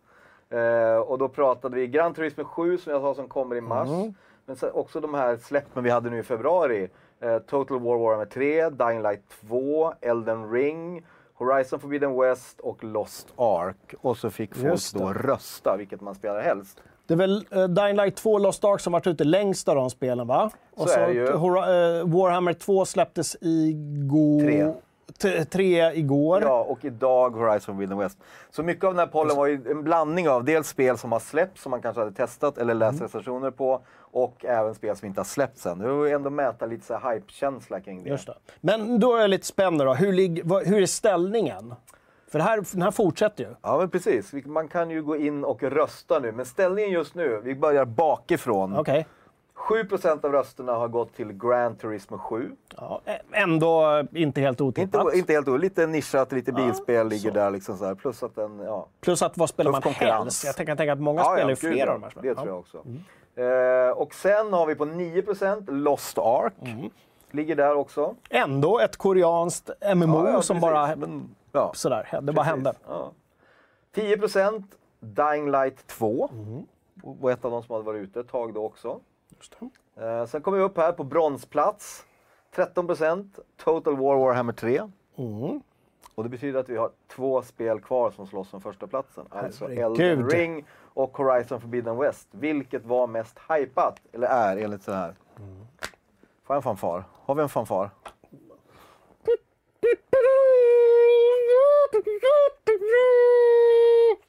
[0.50, 3.88] Eh, och då pratade vi Gran Turismo 7 som jag sa som kommer i mars.
[3.88, 4.14] Mm.
[4.46, 6.88] Men också de här släppen vi hade nu i februari.
[7.20, 13.32] Eh, Total War Warhammer 3, Dying Light 2, Elden Ring, Horizon Forbidden West och Lost
[13.36, 13.94] Ark.
[14.00, 16.82] Och så fick folk då rösta vilket man spelar helst.
[17.06, 19.90] Det är väl uh, Dying Light 2 Lost Ark som varit ute längst av de
[19.90, 20.50] spelen, va?
[20.74, 21.26] Och Så är det ju.
[21.28, 24.40] Eh, Warhammer 2 släpptes igår...
[24.40, 24.72] Tre.
[25.22, 26.42] T- tre igår.
[26.42, 28.18] Ja, och idag Horizon Forbidden West.
[28.50, 31.18] Så mycket av den här pollen var ju en blandning av dels spel som har
[31.20, 33.02] släppts, som man kanske hade testat eller läst Mm.
[33.06, 35.78] recensioner på, och även spel som inte har släppts än.
[35.78, 38.10] Det var ändå mäta lite så hype-känsla kring det.
[38.10, 38.34] Just det.
[38.60, 39.94] Men då är jag lite spänd då.
[39.94, 41.74] Hur, hur är ställningen?
[42.32, 43.50] För det här, den här fortsätter ju.
[43.62, 44.32] Ja, men precis.
[44.46, 48.76] Man kan ju gå in och rösta nu, men ställningen just nu, vi börjar bakifrån.
[48.76, 49.06] Okej.
[49.68, 52.50] 7% av rösterna har gått till Gran Turismo 7.
[52.76, 53.00] Ja,
[53.32, 55.04] ändå inte helt otippat.
[55.04, 57.34] Inte, inte helt o- Lite nischat, lite bilspel ligger så.
[57.34, 57.50] där.
[57.50, 57.94] Liksom så här.
[57.94, 58.86] Plus att den, ja.
[59.00, 60.44] Plus att vad spelar man helst?
[60.58, 61.92] Jag kan tänka att många Ja, spelar ja, ju flera ja.
[61.92, 62.36] av de här Det spelen.
[62.36, 62.52] tror Ja.
[62.52, 62.82] jag också.
[63.96, 66.54] Eh, och sen har vi på 9% Lost Ark.
[66.62, 66.90] Mm.
[67.30, 68.14] Ligger där också.
[68.30, 70.60] Ändå ett koreanskt MMO Ja, ja, som precis.
[70.62, 70.96] bara...
[70.96, 71.72] Men, ja.
[71.74, 72.74] Sådär, det bara hände.
[72.88, 73.12] Ja.
[73.94, 74.62] 10%
[75.00, 76.28] Dying Light 2.
[76.32, 76.66] Mm.
[77.02, 79.00] Och ett av de som hade varit ute ett tag då också.
[79.36, 79.56] Just.
[79.96, 82.04] Eh, sen kommer vi upp här på bronsplats.
[82.54, 84.80] 13% Total War Warhammer 3.
[85.16, 85.60] Mm.
[86.14, 89.26] Och det betyder att vi har två spel kvar som slåss om första platsen.
[89.30, 89.70] Alltså.
[89.70, 92.28] Elden Ring och Horizon Forbidden West.
[92.30, 94.00] Vilket var mest hypat?
[94.12, 95.14] Eller är enligt så här.
[95.38, 95.66] Mm.
[96.44, 97.04] Får jag en fanfar?
[97.12, 97.90] Har vi en fanfar?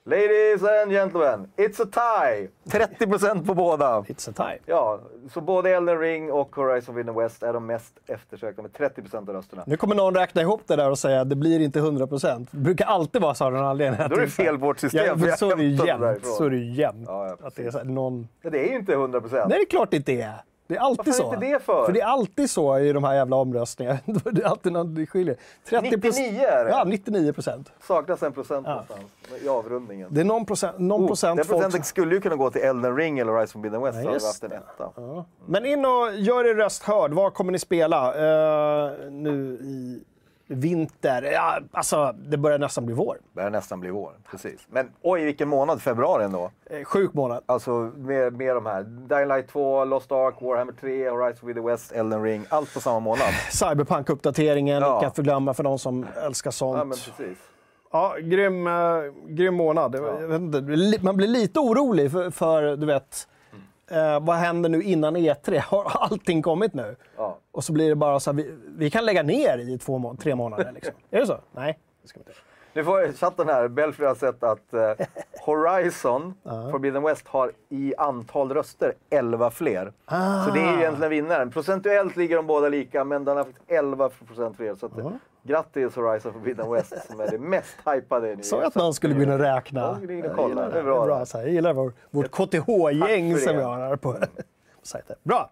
[0.06, 2.48] Ladies and gentlemen, it's a tie!
[2.66, 3.86] 30% på båda.
[3.86, 4.60] It's a tie.
[4.66, 5.00] Ja,
[5.34, 9.30] så både Elden Ring och Horizon Forbidden West är de mest eftersökta med 30% av
[9.30, 9.64] rösterna.
[9.68, 12.48] Nu kommer någon räkna ihop det där och säga att det blir inte 100%.
[12.52, 14.10] Det brukar alltid vara så av någon anledning.
[14.10, 16.26] Då är det fel på vårt system, Ja, så är det ju hämtade det jämt.
[16.26, 17.06] Så är det ju jämt.
[17.08, 18.28] Ja, ja, att det är så här, någon...
[18.42, 19.30] Ja, det är ju inte 100%.
[19.32, 20.34] Nej, det är klart det inte är.
[20.68, 21.34] Det är alltid Varför så.
[21.34, 21.92] inte det för?
[21.92, 24.00] det är alltid så i de här jävla omröstningarna.
[24.06, 25.38] det är alltid någon det skiljer.
[25.70, 26.72] 30 99 är det.
[26.72, 27.72] Ja, 99 procent.
[27.88, 29.02] Saknas en procent någonstans
[29.44, 30.10] i avrundningen.
[30.12, 32.62] Det är någon procent, någon Oh, procent den folk procenten skulle ju kunna gå till
[32.62, 34.90] Elden Ring eller Horizon Forbidden West, så hade vi just haft en etta.
[34.96, 35.26] Ja.
[35.46, 37.14] Men in och gör er röst hörd.
[37.14, 40.04] Var kommer ni spela eh, nu i
[40.54, 41.22] vinter?
[41.22, 43.18] Ja, alltså, det börjar nästan bli vår.
[43.34, 44.68] Börjar nästan bli vår, precis.
[44.72, 46.52] Men oj, vilken månad, februari ändå.
[46.70, 47.44] Eh, sjuk månad.
[47.46, 48.84] Alltså med, med de här.
[48.84, 52.46] Dying Light 2, Lost Ark, Warhammer 3, Horizon Forbidden West, Elden Ring.
[52.50, 53.28] Allt på samma månad.
[53.52, 55.06] Cyberpunk-uppdateringen, Ja.
[55.08, 56.78] att förglömma för de som älskar sånt.
[56.78, 57.38] Ja, men precis.
[57.92, 58.74] Ja, grym, eh,
[59.28, 59.96] grym månad.
[60.70, 63.28] Li- man blir lite orolig för, för du vet,
[63.94, 65.60] eh, vad händer nu innan E3?
[65.64, 66.96] Har allting kommit nu?
[67.18, 67.38] Ja.
[67.52, 70.16] Och så blir det bara så här, vi, vi kan lägga ner i två må-
[70.16, 70.72] tre månader.
[70.76, 70.94] Liksom.
[71.12, 71.38] är det så?
[71.52, 72.40] Nej, det ska vi inte.
[72.76, 75.06] Nu får chatten här, Belfry har sett att eh,
[75.46, 76.34] Horizon
[76.72, 79.94] Forbidden West har i antal röster 11 fler.
[80.46, 81.52] Så det är ju egentligen vinnaren.
[81.52, 84.76] Procentuellt ligger de båda lika, men den har faktiskt 11 procent fler.
[84.76, 85.12] Så att, eh,
[85.44, 88.36] grattis Horizon Forbidden West som är det mest hypade.
[88.36, 88.44] nu.
[88.44, 89.82] Sa jag att någon skulle gå in och räkna?
[90.02, 90.50] Ja, gå in och Jag kolla.
[90.50, 91.06] gillar Det är bra.
[91.06, 91.46] Bra så här.
[91.46, 94.20] Jag gillar vår, vårt KTH-gäng som vi har här på, på
[94.84, 95.16] sajten.
[95.24, 95.52] Bra.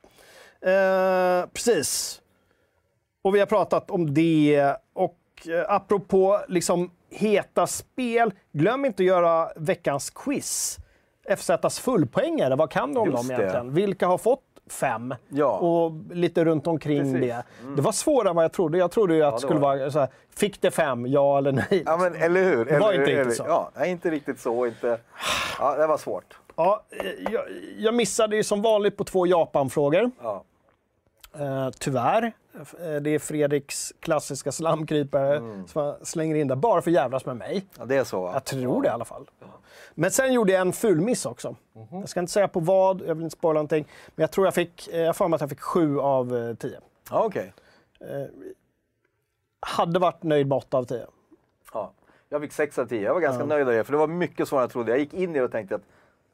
[0.61, 2.21] Eh, precis.
[3.21, 4.75] Och vi har pratat om det.
[4.93, 5.17] Och
[5.47, 10.77] eh, apropå liksom heta spel, glöm inte att göra veckans quiz.
[11.37, 13.33] FZs fullpoängare, vad kan du om Just dem det.
[13.33, 13.73] egentligen?
[13.73, 15.15] Vilka har fått fem?
[15.30, 15.57] Ja.
[15.57, 17.15] Och lite runt omkring Precis.
[17.15, 17.28] Mm.
[17.28, 17.76] det.
[17.76, 18.78] Det var svårare än vad jag trodde.
[18.78, 21.38] Jag trodde ju att det det skulle var vara så här, fick det fem, ja
[21.38, 21.84] eller nej?
[21.86, 22.65] Ja, men eller hur?
[22.65, 23.69] Det var eller, inte eller, riktigt så.
[23.76, 24.65] Ja, inte riktigt så.
[24.65, 24.99] Inte.
[25.59, 26.38] Ja, det var svårt.
[26.55, 26.84] Ja,
[27.32, 27.43] jag,
[27.78, 30.11] jag missade ju som vanligt på två Japan-frågor.
[30.22, 30.43] Ja.
[31.39, 32.32] Eh, tyvärr.
[32.55, 35.67] Eh, Det är Fredriks klassiska slamkrypare Mm.
[35.67, 37.65] som jag slänger in där, bara för att jävlas med mig.
[37.79, 38.21] ja, det är så.
[38.21, 38.31] va?
[38.33, 39.29] Jag tror det i alla fall.
[39.93, 41.55] Men sen gjorde jag en fulmiss också.
[41.73, 41.87] Mhm.
[41.99, 43.87] Jag ska inte säga på vad, jag vill inte spoila någonting.
[44.15, 46.79] Men jag tror jag fick, eh, jag mig att jag fick sju av eh, tio.
[47.09, 47.53] Ja, okej.
[49.59, 51.07] Hade varit nöjd med åtta av tio.
[51.73, 51.91] Ja.
[52.29, 53.01] Jag fick 6 av 10.
[53.01, 54.91] Jag var ganska nöjd med det, för det var mycket svårare än jag trodde.
[54.91, 55.81] Jag gick in i det och tänkte att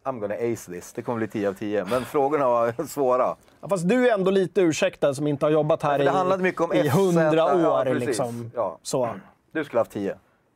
[0.08, 0.94] I'm gonna ace this.
[0.94, 1.86] Det kommer bli 10 av 10.
[1.86, 3.36] Men frågorna var svåra.
[3.62, 6.00] Ja, fast du är ändå lite ursäktad som inte har jobbat här
[6.40, 7.86] om i, i FZ, hundra ja, år.
[7.86, 8.08] precis.
[8.08, 8.52] liksom.
[8.56, 8.78] Ja.
[8.82, 9.10] Så.
[9.52, 10.16] Du skulle haft 10.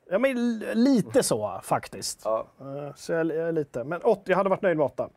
[0.09, 2.21] Ja, men lite så faktiskt.
[2.23, 2.47] Ja.
[2.59, 3.83] Eh, Så jag, jag lite.
[3.83, 5.09] Men åtta, jag hade varit nöjd med åtta.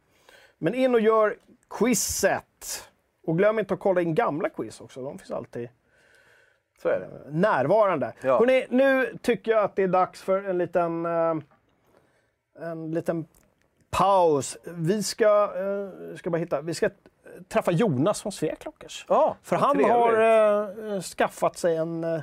[0.59, 1.37] Men in och gör
[1.71, 2.89] quizet.
[3.27, 5.03] Och glöm inte att kolla in gamla quiz också.
[5.03, 5.69] De finns alltid
[6.83, 7.31] Så är det.
[7.31, 8.13] närvarande.
[8.23, 8.39] Ja.
[8.39, 11.35] Hörrni, nu tycker jag att det är dags för en liten, eh,
[12.61, 13.27] en liten
[13.99, 14.57] paus.
[14.65, 16.91] Vi ska, eh, ska bara hitta, vi ska
[17.49, 19.07] träffa Jonas från Sveklockers.
[19.09, 19.93] Ja, För han trevligt.
[19.93, 22.21] har eh, skaffat sig en eh,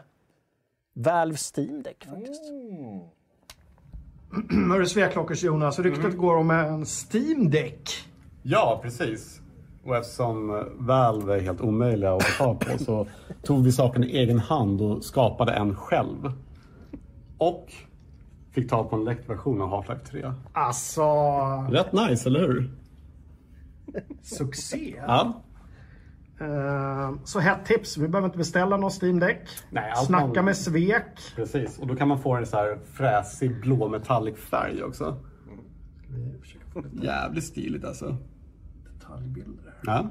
[0.93, 2.43] Valve Steam Deck faktiskt.
[4.71, 7.89] Hörru Sveklockers Jonas, ryktet går om en Steam Deck.
[8.43, 9.41] Ja, precis.
[9.85, 13.07] Och eftersom eh, Valve är helt omöjliga att få tag på så
[13.43, 16.31] tog vi saken i egen hand och skapade en själv.
[17.37, 17.73] Och
[18.51, 20.33] fick tag på en läckt version av Half-Life 3.
[20.53, 21.01] Alltså,
[21.71, 22.71] Rätt nice, eller hur?
[24.21, 24.95] succé.
[25.07, 25.41] Ja.
[26.39, 29.47] Eh, Så hett tips, vi behöver inte beställa någon Steam Deck.
[29.69, 31.05] Nej, allt Snacka man- med Svek.
[31.35, 31.79] Precis.
[31.79, 35.17] Och då kan man få en så här fräsig blå metallic färg också.
[37.01, 38.17] Jävligt stiligt alltså.
[38.93, 39.73] Detaljbilder.
[39.83, 40.09] Ja.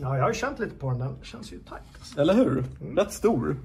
[0.00, 0.98] Ja, jag har ju känt lite på den.
[0.98, 1.82] Den känns ju tajt.
[1.98, 2.20] Alltså.
[2.20, 2.64] Eller hur?
[2.96, 3.56] Rätt stor.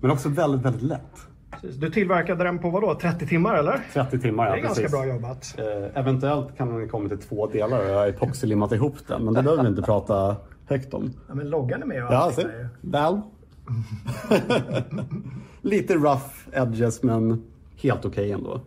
[0.00, 1.26] Men också väldigt, väldigt lätt.
[1.52, 1.76] Precis.
[1.76, 2.94] Du tillverkade den på vad då?
[2.94, 3.80] 30 timmar eller?
[3.92, 4.98] 30 timmar, Det ja är ganska precis.
[4.98, 5.54] bra jobbat.
[5.58, 9.24] Eh, eventuellt kan den komma till två delar och jag har epoxylimmat ihop den.
[9.24, 10.36] Men det behöver vi inte prata
[10.66, 11.12] högt om.
[11.28, 12.68] Ja, men loggan är med och Ja, där ju.
[12.90, 13.20] Väl.
[15.62, 17.42] Lite rough edges men
[17.82, 18.60] helt okej ändå.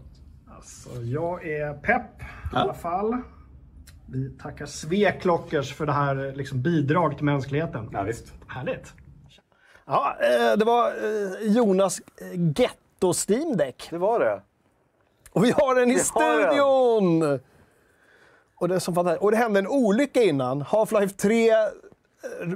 [0.64, 2.22] Så jag är pepp
[2.54, 3.18] i alla fall.
[4.06, 7.90] Vi tackar Sveklockers för det här liksom, bidrag till mänskligheten.
[7.92, 8.34] Ja, visst.
[8.48, 8.94] Härligt.
[9.88, 13.88] Ja, eh, det var eh, Jonas eh, Getto Steam Deck.
[13.90, 14.42] Det var det.
[15.32, 16.06] Och vi har den i Vi den.
[16.06, 17.40] studion!
[18.58, 19.22] Och det, är fantastiskt.
[19.24, 20.62] och det hände en olycka innan.
[20.64, 21.56] Half-Life 3 eh,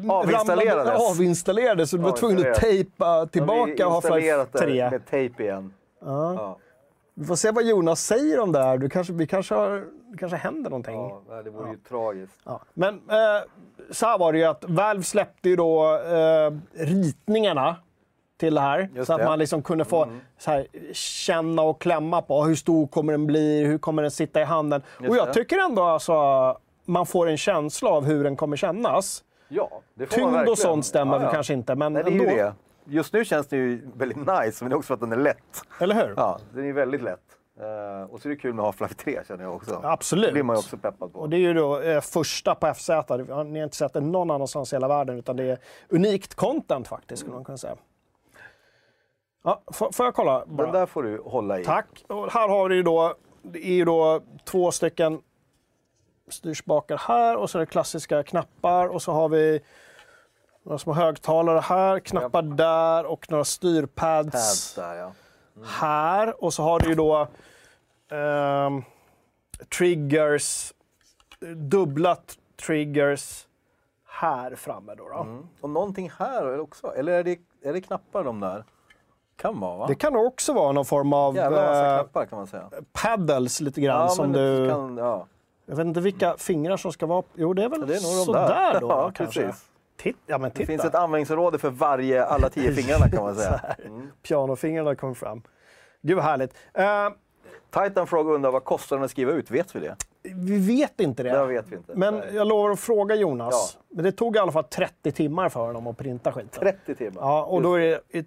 [0.10, 0.76] Avinstallerades.
[0.88, 4.90] ramlade- avinstallerades så du var tvungen att tejpa tillbaka Half-Life installerat det 3.
[4.92, 5.74] med tejp igen.
[6.06, 6.58] Ja.
[7.20, 8.78] Vi får se vad Jonas säger om det här.
[8.78, 10.96] Du kanske, vi kanske har, det kanske händer någonting.
[11.30, 12.36] Ja, det vore ju tragiskt.
[12.44, 12.62] Ja.
[12.74, 13.44] Men eh,
[13.92, 16.52] så här var det ju att Valve släppte ju då eh,
[16.86, 17.76] ritningarna
[18.38, 18.90] till det här.
[18.96, 19.24] Just så att det.
[19.24, 19.32] Mm.
[19.32, 20.08] man liksom kunde få
[20.38, 24.42] så här, känna och klämma på hur stor kommer den bli, hur kommer den sitta
[24.42, 24.82] i handen.
[25.00, 25.34] Just och jag det.
[25.34, 26.14] tycker ändå alltså
[26.86, 29.24] man får en känsla av hur den kommer kännas.
[29.48, 30.52] Ja, det får man Tyngd verkligen.
[30.52, 31.32] och sånt stämmer Ja, ja.
[31.32, 32.54] kanske inte, men Nej, det ändå.
[32.90, 35.18] Just nu känns det ju väldigt nice, men det är också för att den är
[35.18, 35.64] lätt.
[35.80, 36.14] Eller hur?
[36.18, 37.20] Ja, den är väldigt lätt.
[37.60, 39.82] Eh, och så är det kul med Half-Life 3 känner jag också.
[39.84, 40.26] Absolut.
[40.26, 41.20] Det blir man ju också peppad på.
[41.20, 42.90] Och det är ju då eh, första på FZ.
[42.90, 45.58] Ni har inte sett det någon annanstans i hela världen, utan det är
[45.90, 47.76] unikt content faktiskt, skulle man kunna säga.
[49.44, 50.64] Ja, får jag kolla bara?
[50.64, 51.64] Den där får du hålla i.
[51.66, 52.06] Tack.
[52.08, 55.22] Och här har vi ju då, det är ju då två stycken
[56.28, 59.62] styrspakar här och så är det klassiska knappar och så har vi
[60.70, 65.12] några små högtalare här, knappar där och några styrpads Pads där ja.
[65.66, 66.44] här.
[66.44, 67.28] Och så har du ju då
[68.12, 68.84] ehm,
[69.78, 70.74] triggers,
[71.56, 72.18] dubbla
[72.66, 73.48] triggers
[74.08, 75.10] här framme då.
[75.10, 75.28] då.
[75.62, 76.96] Och någonting här också.
[76.96, 78.64] Eller är det, är det knappar de där?
[79.36, 79.88] Kan vara va?
[79.88, 82.70] Det kan också vara någon form av Jävla eh, knappar kan man säga.
[82.92, 84.70] paddles lite grann som men du...
[84.70, 85.28] kan, ja.
[85.66, 87.24] Jag vet inte vilka fingrar som ska vara...
[87.36, 88.82] Jo, det är väl Ja, det är nog de sådär där.
[88.82, 89.42] då Ja, kanske.
[89.42, 89.69] precis.
[90.02, 90.68] Titt, ja, men Det titta.
[90.68, 93.62] finns ett användningsområde för varje, alla tio fingrarna kan man säga.
[93.86, 94.12] Mm.
[94.24, 95.42] Pianofingrarna kommer fram.
[96.02, 96.54] Gud vad härligt.
[96.74, 97.10] Eh,
[97.84, 99.52] Titan frågar undrar vad kostar den att skriva ut?
[99.52, 99.96] Vet vi det?
[100.24, 101.30] vi vet inte det.
[101.32, 101.96] Det vet vi inte.
[101.96, 102.30] Men Nej.
[102.36, 103.78] jag lovar att fråga Jonas.
[103.90, 106.50] Men det tog i alla fall 30 timmar för honom att printa skiten.
[106.60, 107.22] 30 timmar.
[107.22, 107.80] Ja, och då är
[108.12, 108.26] det,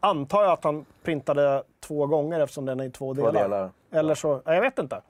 [0.00, 3.32] antar jag att han printade två gånger eftersom den är i två delar.
[3.32, 3.70] delar.
[3.92, 5.00] Eller så, ja, jag vet inte.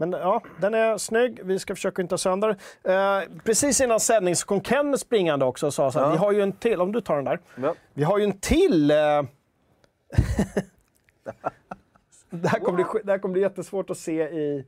[0.00, 1.40] Men ja, den är snygg.
[1.44, 2.56] Vi ska försöka inte ha sönder.
[2.82, 6.12] Eh, precis innan sändning så kom Ken springande också och sa så här, Ja.
[6.12, 7.40] vi har ju en till, om du tar den där.
[7.56, 7.74] Ja.
[7.94, 8.90] Vi har ju en till.
[8.90, 8.96] Eh...
[12.30, 14.66] det, här kommer bli, det här kommer bli jättesvårt att se i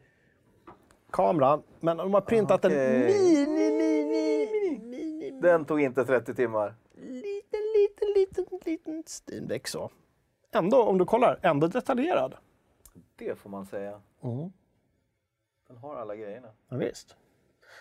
[1.11, 1.63] kameran.
[1.81, 2.99] Men de har printat en Okej.
[2.99, 6.75] mini, mini, mini, Den tog inte 30 timmar.
[6.95, 9.91] liten, liten, liten, liten Steam Deck så.
[10.55, 12.35] Ändå, om du kollar, ändå detaljerad.
[13.17, 14.01] Det får man säga.
[14.23, 14.53] Mm.
[15.73, 16.49] Den har alla grejerna.
[16.69, 17.17] Ja, visst.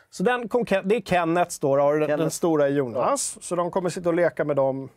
[0.10, 2.30] Så den kom, det är Kennets då, då och den, den Kenneth.
[2.36, 3.38] stora är Jonas.
[3.42, 4.90] Så de kommer sitta och leka med dem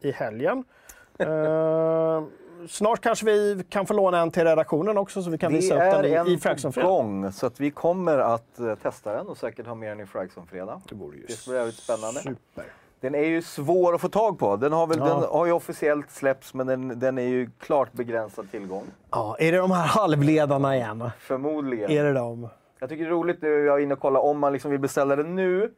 [0.00, 0.64] i helgen.
[1.20, 2.24] Eh,
[2.68, 5.74] snart kanske vi kan få låna en till redaktionen också så vi kan Det visa
[5.74, 9.26] upp den i, i Fragsson på gång, så att vi kommer att eh, testa den
[9.26, 10.80] och säkert ha med den i Fragson fredag.
[10.88, 12.20] Det vore ju Det spännande.
[12.20, 12.64] super.
[13.00, 14.56] Den är ju svår att få tag på.
[14.56, 15.04] Den har, väl, Ja.
[15.04, 18.84] den har ju officiellt släppts, men den, den är ju klart begränsad tillgång.
[19.10, 21.10] Ja, är det de här halvledarna igen?
[21.18, 21.90] Förmodligen.
[21.90, 22.48] Är det de?
[22.78, 24.80] Jag tycker det är roligt nu, jag är inne och kollar, om man liksom vill
[24.80, 25.72] beställa den nu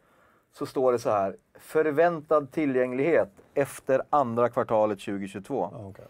[0.59, 1.37] så står det så här.
[1.59, 5.65] Förväntad tillgänglighet efter andra kvartalet 2022.
[5.65, 6.05] Okay.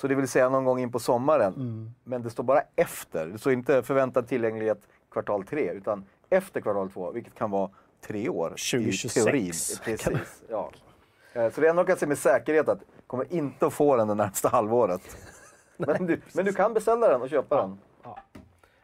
[0.00, 1.54] Så det vill säga någon gång in på sommaren.
[1.54, 1.90] Mm.
[2.04, 3.26] Men det står bara efter.
[3.26, 4.78] Det står inte förväntad tillgänglighet
[5.10, 7.70] kvartal 3 utan efter kvartal 2, vilket kan vara
[8.06, 9.16] tre år 2026.
[9.16, 9.52] i teorin.
[9.84, 10.42] Precis.
[10.48, 10.70] Ja.
[11.32, 14.08] Eh, Så det enda jag kan säga med säkerhet att kommer inte att få den
[14.08, 15.00] det närmsta halvåret.
[15.76, 17.78] Men du, men du kan beställa den och köpa den.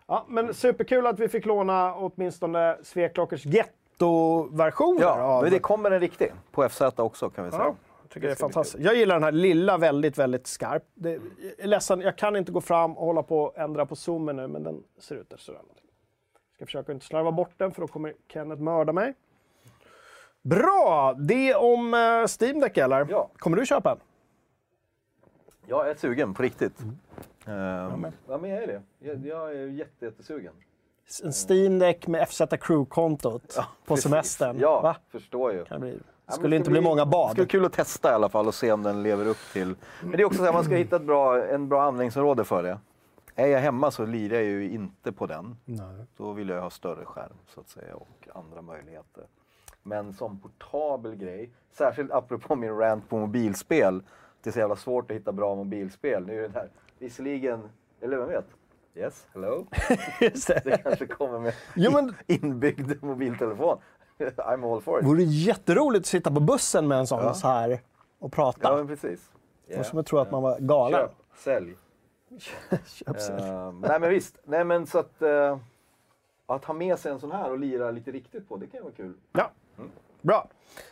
[0.06, 5.42] Ja, men superkul att vi fick låna åtminstone Sveklockers getto-versioner Ja, av...
[5.42, 7.62] men det kommer en riktig på FZ också kan vi säga.
[7.62, 8.84] Ja, jag tycker det är fantastiskt.
[8.84, 10.82] Jag gillar den här lilla, väldigt, väldigt skarp.
[10.94, 11.20] Det, jag
[11.58, 14.46] är ledsen, jag kan inte gå fram och hålla på och ändra på zoomen nu,
[14.48, 15.60] men den ser ut sådär.
[16.60, 19.14] Ska försöka inte slarva bort den, för då kommer Kenneth mörda mig.
[20.42, 21.14] Bra!
[21.18, 23.06] Det om uh, Steam Deck, eller?
[23.10, 23.30] Ja.
[23.36, 23.98] Kommer du köpa en?
[25.66, 26.80] Jag är sugen på riktigt.
[26.80, 26.96] Mm.
[27.46, 28.82] Ehm, ja, men jag är det.
[28.98, 30.52] Jag, jag är jätte, jättesugen.
[31.24, 34.02] En Steam Deck med FZ Crew-kontot på Precis.
[34.02, 34.58] semestern.
[34.58, 34.96] Ja, Va?
[35.10, 35.64] förstår ju.
[35.64, 35.98] Kan det bli?
[36.26, 37.30] Ja, skulle men inte bli många Det bad.
[37.30, 39.74] skulle vara kul att testa i alla fall och se om den lever upp till...
[40.02, 42.62] Men det är också så här, man ska hitta ett bra, en bra användningsområde för
[42.62, 42.78] det.
[43.34, 45.56] Är jag hemma så lirar jag ju inte på den.
[45.64, 46.06] Nej.
[46.16, 49.24] Då vill jag ha större skärm så att säga och andra möjligheter.
[49.82, 54.02] Men som portabel grej, särskilt apropå min rant på mobilspel,
[54.42, 56.26] det är så jävla svårt att hitta bra mobilspel.
[56.26, 56.68] Nu är det här,
[56.98, 57.68] visserligen,
[58.00, 58.46] eller vem vet?
[58.94, 59.66] Yes, hello?
[60.20, 60.60] Just det.
[60.64, 63.78] Det kanske kommer med Jo, men- inbyggd mobiltelefon.
[64.18, 65.04] I'm all for it.
[65.04, 67.34] Det vore jätteroligt att sitta på bussen med en sån Ja.
[67.34, 67.80] så här
[68.18, 68.58] och prata.
[68.62, 69.30] Ja, men precis.
[69.78, 71.00] Och som jag tror att man var galen.
[71.00, 71.74] Köp, sälj.
[72.86, 73.16] Köp.
[73.40, 75.58] Ehm, nej men visst, nej men så att, eh,
[76.46, 78.82] att ha med sig en sån här och lira lite riktigt på, det kan ju
[78.84, 79.14] vara kul.
[79.32, 79.50] Ja.
[80.22, 80.48] Bra.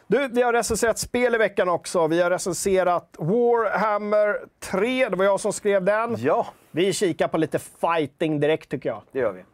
[0.06, 2.06] Du, vi har recenserat spel i veckan också.
[2.06, 5.08] Vi har recenserat Warhammer 3.
[5.08, 6.16] Det var jag som skrev den.
[6.18, 9.02] Ja, Vi kikar på lite fighting direkt tycker jag.
[9.12, 9.44] det gör vi.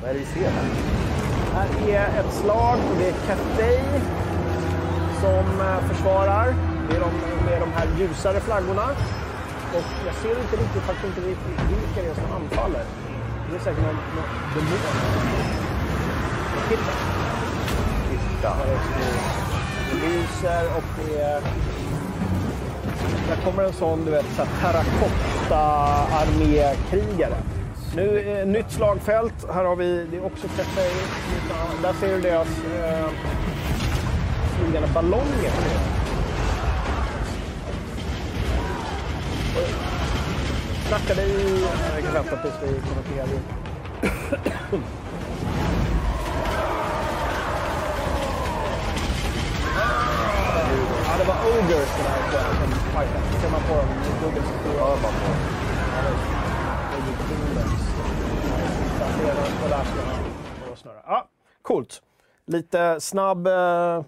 [0.00, 0.70] Vad är det vi ser här?
[1.52, 2.78] Här är ett slag.
[2.98, 3.78] Det är Cathay
[5.20, 6.73] som eh, försvarar.
[6.88, 7.10] Det är de
[7.50, 8.86] med de här ljusare flaggorna.
[9.76, 12.84] Och jag ser inte riktigt, faktiskt inte riktigt vilka det är som anfaller.
[13.50, 14.78] Det är säkert någon, någon demon.
[16.68, 16.92] Titta.
[18.10, 18.48] Titta.
[18.48, 19.44] Här är det
[19.94, 21.40] lyser och det är...
[23.28, 27.36] Där kommer en sån, du vet, så här terrakotta-armékrigare.
[27.96, 29.46] Nu eh, nytt slagfält.
[29.54, 30.90] Här har vi, det är också Cathay.
[31.82, 33.08] Där ser du deras eh,
[34.58, 35.52] flygande ballonger.
[41.04, 41.60] Snackade dig.
[41.94, 43.26] Jag kan vänta tills vi kommenterar.
[43.26, 43.40] det.
[51.06, 53.40] Ja, det var ogers den här kvällen som fightade.
[53.40, 53.88] Ser man på dem,
[54.22, 54.76] dubbelt så stora.
[54.76, 55.34] Ja, man får.
[56.90, 57.18] Det gick
[61.06, 61.28] Ja,
[61.62, 62.02] coolt.
[62.46, 64.04] Lite snabb uh,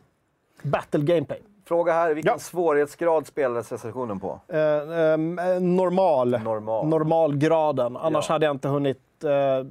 [0.62, 1.45] battle gameplay.
[1.69, 2.39] Fråga här, vilken Ja.
[2.39, 4.41] svårighetsgrad spelades recensionen på?
[4.49, 5.17] Eh, eh,
[5.61, 6.31] normal.
[6.31, 6.87] Normal.
[6.89, 7.97] Normalgraden.
[7.97, 8.33] Annars Ja.
[8.35, 9.67] hade jag inte hunnit eh,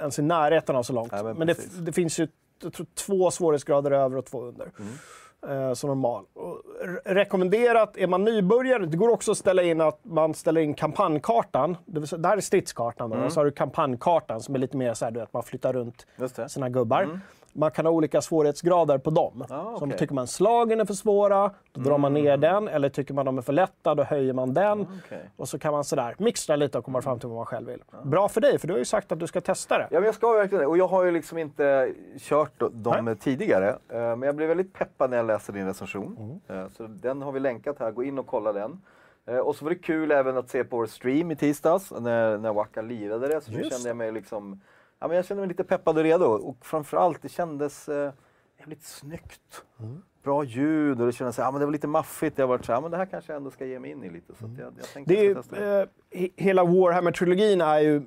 [0.00, 1.12] ens i närheten av så långt.
[1.12, 1.56] Nej, men men det,
[1.86, 2.28] det finns ju
[2.62, 4.70] jag tror, två svårighetsgrader över och två under.
[4.78, 5.68] Mm.
[5.68, 6.24] Eh, så normal.
[6.34, 6.62] Och
[7.04, 11.76] rekommenderat, är man nybörjare, det går också att ställa in att man ställer in kampanjkartan.
[11.86, 13.10] Det, vill säga, det här är stridskartan.
[13.10, 13.26] Då, Mm.
[13.26, 15.72] och så har du kampanjkartan som är lite mer så här, du vet, man flyttar
[15.72, 16.06] runt
[16.48, 17.20] sina gubbar.
[17.58, 19.42] Man kan ha olika svårighetsgrader på dem.
[19.42, 19.84] Ah, Så okej.
[19.84, 19.96] Mm.
[19.98, 22.68] tycker man slagen är för svåra, då drar man ner den.
[22.68, 24.80] Eller tycker man de är för lätta, då höjer man den.
[25.04, 25.30] okej.
[25.36, 27.82] Och så kan man sådär mixtra lite och komma fram till vad man själv vill.
[28.04, 29.88] Bra för dig, för du har ju sagt att du ska testa det.
[29.90, 30.66] Ja, men jag ska verkligen det.
[30.66, 33.16] Och jag har ju liksom inte kört de- dem Nej.
[33.16, 33.68] tidigare.
[33.68, 36.40] Eh, Men jag blev väldigt peppad när jag läste din recension.
[36.48, 36.62] Mm.
[36.64, 38.80] Eh, Så den har vi länkat här, gå in och kolla den.
[39.26, 42.38] Eh, Och så var det kul även att se på vår stream i tisdags när,
[42.38, 43.40] när Waka lirade det.
[43.40, 44.60] Så Just kände jag mig liksom,
[45.00, 46.24] ja, men jag kände mig lite peppad och redo.
[46.24, 48.12] Och framförallt, det kändes eh,
[48.58, 49.64] jävligt snyggt.
[49.80, 50.02] Mm.
[50.22, 52.38] Bra ljud och det kändes, ja men det var lite maffigt.
[52.38, 54.04] Jag var så här, ja, men det här kanske jag ändå ska ge mig in
[54.04, 54.34] i lite.
[54.34, 58.02] Så att jag, jag Det är, ju, eh, he- hela Warhammer-trilogin är ju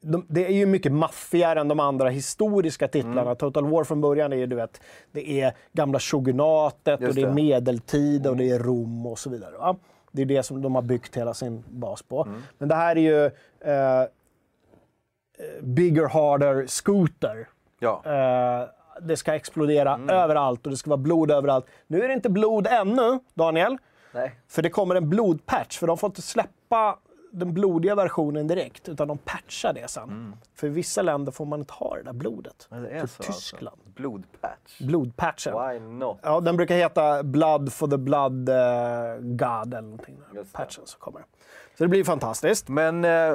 [0.00, 3.20] de, det är ju mycket maffigare än de andra historiska titlarna.
[3.20, 3.36] Mm.
[3.36, 4.80] Total War från början är ju, du vet,
[5.12, 9.30] det är gamla shogunatet Just och det är medeltid och det är Rom och så
[9.30, 9.56] vidare.
[9.58, 9.76] Va?
[10.12, 12.22] Det är det som de har byggt hela sin bas på.
[12.22, 12.42] Mm.
[12.58, 13.24] Men det här är ju
[13.70, 14.08] eh,
[15.62, 17.48] bigger, harder, scooter.
[17.78, 18.02] Ja.
[18.04, 18.68] Eh,
[19.02, 20.10] det ska explodera Mm.
[20.10, 21.66] överallt och det ska vara blod överallt.
[21.86, 23.78] Nu är det inte blod ännu, Daniel.
[24.12, 24.34] Nej.
[24.48, 26.98] För det kommer en blodpatch, för de får inte släppa
[27.30, 30.36] den blodiga versionen direkt, utan de patchar det sen.
[30.54, 32.66] För i vissa länder får man inte ha det där blodet.
[32.70, 33.76] Men det är så Tyskland.
[33.86, 34.02] Alltså.
[34.02, 34.78] Blodpatch.
[34.80, 35.52] Blodpatchen.
[35.68, 36.18] Why not?
[36.22, 38.56] Ja, den brukar heta Blood for the Blood eh,
[39.20, 40.18] God eller någonting.
[40.52, 41.22] Patchen som kommer.
[41.78, 42.68] Så det blir fantastiskt.
[42.68, 43.34] Men eh,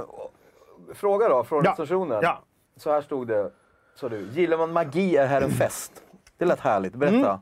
[0.93, 1.71] fråga då från Ja.
[1.71, 2.19] recensionen.
[2.23, 2.39] Ja.
[2.77, 3.51] Så här stod det.
[3.95, 5.91] Så du, gillar man magi är här en fest.
[6.37, 6.93] Det lät härligt.
[6.95, 7.39] Berätta.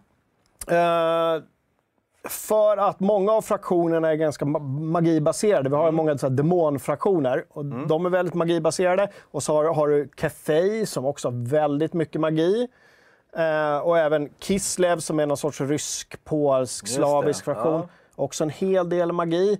[0.67, 1.41] Eh,
[2.29, 5.69] för att många av fraktionerna är ganska ma- magibaserade.
[5.69, 9.09] Vi har ju många så här, demonfraktioner och de är väldigt magibaserade.
[9.31, 12.67] Och så har, har du Cathay som också har väldigt mycket magi.
[13.35, 17.73] Eh, och även Kislev som är någon sorts rysk-polsk Just slavisk fraktion.
[17.73, 17.87] ja.
[18.20, 19.57] Också en hel del magi.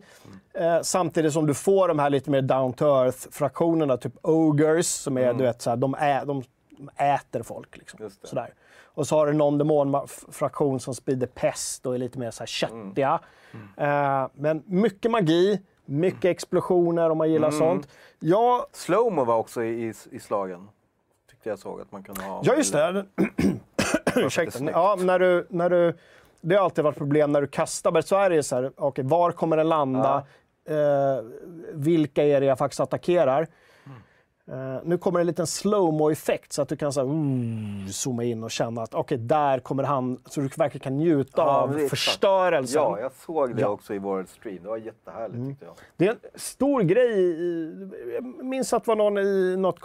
[0.54, 5.18] Eh, samtidigt som du får de här lite mer down to earth-fraktionerna, typ Ogres, som
[5.18, 6.44] är, du vet, så här, de, ä, de
[6.98, 7.78] äter folk.
[7.78, 8.10] Liksom.
[8.24, 8.54] Sådär.
[8.84, 12.48] Och så har du någon demonfraktion som sprider pest och är lite mer så här
[12.48, 13.20] köttiga.
[13.78, 17.88] Eh, men mycket magi, mycket explosioner om man gillar sånt.
[18.20, 20.70] Ja, Slowmo var också i, i, slagen.
[21.30, 22.42] Tyckte jag såg att man kunde ha.
[22.44, 23.06] ja just det.
[24.16, 24.72] Ursäkta.
[24.72, 25.98] Ja, när du, när du,
[26.42, 28.72] det har alltid varit problem när du kastar, men så är det ju så här,
[28.78, 30.26] okej, var kommer den landa?
[30.70, 31.24] Eh,
[31.74, 33.48] vilka är det jag faktiskt attackerar?
[34.52, 38.44] Eh, nu kommer en liten slowmo-effekt så att du kan så här, uh, zooma in
[38.44, 41.90] och känna att okej, där kommer han, så du verkligen kan njuta Ja, av exakt.
[41.90, 42.82] förstörelsen.
[42.82, 43.68] Ja, jag såg det Ja.
[43.68, 43.74] Mm.
[43.74, 44.60] också i vår stream.
[44.64, 45.76] Det var jättehärligt tyckte jag.
[45.98, 48.14] Det är en stor grej.
[48.14, 49.80] Jag minns att det var någon i något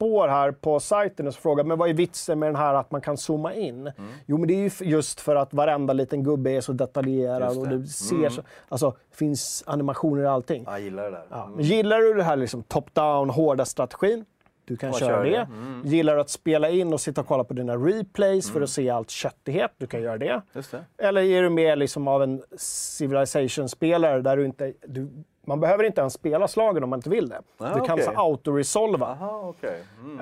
[0.00, 3.00] spår här på sajten och frågar men vad är vitsen med den här att man
[3.00, 3.80] kan zooma in?
[3.80, 4.10] Mm.
[4.26, 7.66] Jo, men det är ju just för att varenda liten gubbe är så detaljerad och.
[7.66, 7.80] Mm.
[7.80, 10.64] du ser så, alltså, finns animationer i allting.
[10.66, 11.24] Jag gillar det där.
[11.30, 11.46] Ja.
[11.46, 11.60] Mm.
[11.60, 14.24] Gillar du det här liksom top-down, hårda strategin?
[14.64, 15.30] Du kan köra kör det.
[15.30, 15.36] det.
[15.36, 15.82] Mm.
[15.84, 18.90] Gillar du att spela in och sitta och kolla på dina replays för att se
[18.90, 19.70] allt köttighet?
[19.78, 20.42] Du kan göra det.
[20.52, 20.84] Just det.
[20.98, 24.72] Eller är du mer liksom av en Civilization-spelare där du inte...
[24.86, 25.08] Du,
[25.50, 27.40] man behöver inte ens spela slagen om man inte vill det.
[27.58, 29.18] Ah, du kan så auto-resolva.
[29.42, 29.82] Okej.
[30.04, 30.20] Mm.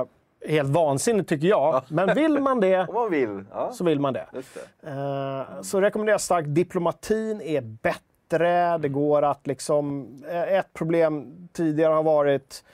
[0.00, 0.06] Eh,
[0.50, 1.82] helt vansinnigt tycker jag.
[1.88, 3.44] Men vill man det man vill.
[3.52, 4.26] Ja, så vill man det.
[4.32, 4.90] det.
[4.90, 6.48] Eh, så rekommenderar jag starkt.
[6.54, 8.78] Diplomatin är bättre.
[8.78, 10.08] Det går att liksom...
[10.28, 12.64] eh, Ett problem tidigare har varit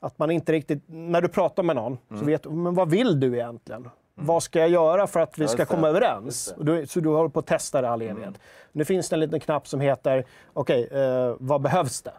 [0.00, 0.82] att man inte riktigt...
[0.86, 2.20] När du pratar med någon Mm.
[2.20, 3.88] så vet du, men vad vill du egentligen?
[4.20, 6.52] Vad ska jag göra för att vi ska komma överens?
[6.56, 6.66] Mm.
[6.66, 8.34] Du, så du håller på att testa det all evighet.
[8.72, 12.12] Nu finns det en liten knapp som heter, okej, eh, vad behövs det?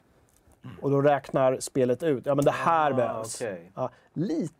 [0.81, 3.41] Och då räknar spelet ut, ja men det här Ah, behövs.
[3.41, 3.71] okej.
[3.75, 4.53] Ja, lite.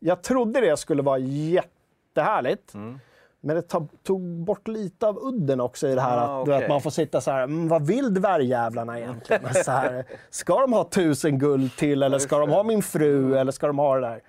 [0.00, 2.74] Jag trodde det skulle vara jättehärligt.
[2.74, 2.98] Mm.
[3.40, 3.62] Men det
[4.02, 6.68] tog, bort lite av udden också i det här Ah, att, vet, okej.
[6.68, 9.54] man får sitta så här, mm, vad vill dvärgjävlarna egentligen?
[9.64, 13.52] så här, ska de ha tusen guld till eller ska de ha min fru eller
[13.52, 14.20] ska de ha det där?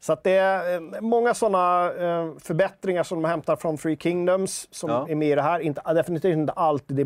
[0.00, 4.68] Så att det är eh, många sådana eh, förbättringar som de hämtar från Free Kingdoms
[4.70, 5.06] som Ja.
[5.08, 5.60] är med i det här.
[5.60, 7.04] Inte, definitivt inte allt i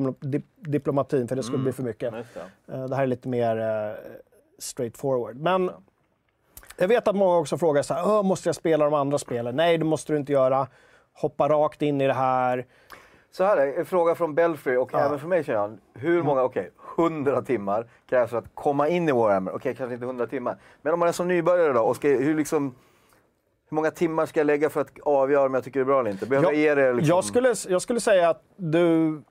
[0.60, 2.12] diplomatin för det skulle bli för mycket.
[2.12, 2.74] Det.
[2.74, 3.96] Eh, Det här är lite mer
[4.58, 5.36] straight forward.
[5.36, 5.70] Men
[6.76, 9.56] jag vet att många också frågar så här, "Åh, måste jag spela de andra spelen?
[9.56, 10.66] Nej, det måste du inte göra.
[11.12, 12.66] Hoppa rakt in i det här.
[13.32, 14.98] Så här är en fråga från Belfry och Ja.
[14.98, 15.06] Mm.
[15.08, 15.78] även för mig känner jag.
[15.94, 19.52] Hur många, okej, 100 timmar krävs för att komma in i Warhammer.
[19.54, 20.56] Okej, kanske inte 100 timmar.
[20.82, 22.74] Men om man är som nybörjare då, och ska, hur, liksom,
[23.68, 26.00] hur många timmar ska jag lägga för att avgöra om jag tycker det är bra
[26.00, 26.26] eller inte?
[26.26, 27.08] Behöver jag, ge det liksom...
[27.16, 29.22] jag, skulle, jag skulle säga att du...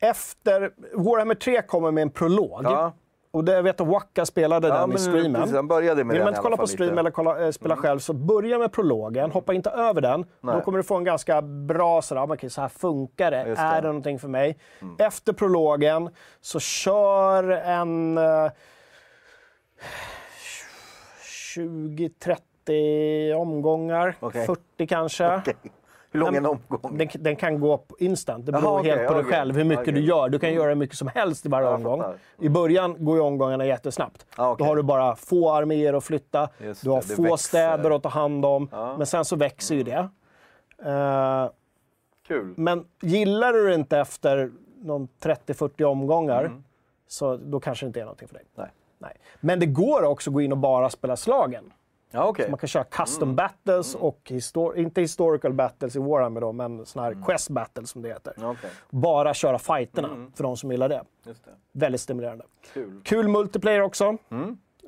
[0.00, 0.72] Efter...
[0.94, 2.60] Warhammer 3 kommer med en prolog.
[2.64, 2.92] Ja,
[3.30, 5.34] Och det, jag vet att Waka spelade ja den i men streamen.
[5.34, 7.00] precis, han började med Vill man inte kolla på stream lite.
[7.00, 9.30] eller kolla, eh, spela själv, så börja med prologen.
[9.30, 10.22] Hoppa inte över den.
[10.22, 10.62] Då Nej.
[10.62, 13.48] kommer du få en ganska bra sådär, "Ah, okej, så här funkar det.
[13.48, 13.60] Just.
[13.60, 13.72] Mm.
[13.72, 14.58] Är det någonting för mig?
[14.98, 16.10] Efter prologen
[16.40, 18.50] så kör en eh,
[21.56, 24.16] 20-30 omgångar.
[24.20, 24.46] Okej.
[24.46, 25.36] 40 kanske.
[25.36, 25.54] Okej.
[26.10, 26.98] Hur lång är en omgång?
[26.98, 28.46] Den, den kan gå på instant.
[28.46, 29.94] Det beror okej, helt på dig själv hur mycket Okej.
[29.94, 30.28] du gör.
[30.28, 32.02] Du kan göra hur mycket som helst i varje Ja, omgång.
[32.40, 34.26] I början går ju omgångarna jättesnabbt.
[34.36, 34.54] Ah.
[34.58, 36.48] Då har du bara få arméer att flytta.
[36.58, 37.36] Just du har få växer.
[37.36, 38.68] städer att ta hand om.
[38.72, 38.96] Ja.
[38.96, 40.08] Men sen så växer ju det.
[40.84, 41.50] Eh,
[42.28, 42.54] Kul.
[42.56, 44.50] men gillar du det inte efter
[44.82, 46.52] någon 30-40 omgångar
[47.08, 48.44] så då kanske det inte är någonting för dig.
[48.54, 48.68] Nej.
[48.98, 49.16] Nej.
[49.40, 51.72] Men det går också att gå in och bara spela slagen.
[52.10, 52.50] Ja, okej.
[52.50, 57.04] Man kan köra custom battles och histor- inte historical battles i Warhammer då, men såna
[57.04, 58.34] här quest battles som det heter.
[58.42, 61.02] Okej, Bara köra fighterna för de som gillar det.
[61.26, 61.50] just det.
[61.72, 62.44] Väldigt stimulerande.
[62.74, 63.00] Kul.
[63.04, 64.16] Kul multiplayer också.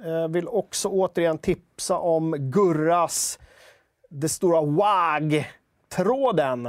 [0.04, 3.38] Eh, vill också återigen tipsa om Gurras
[4.10, 4.60] Det stora
[5.90, 6.68] WAG-tråden.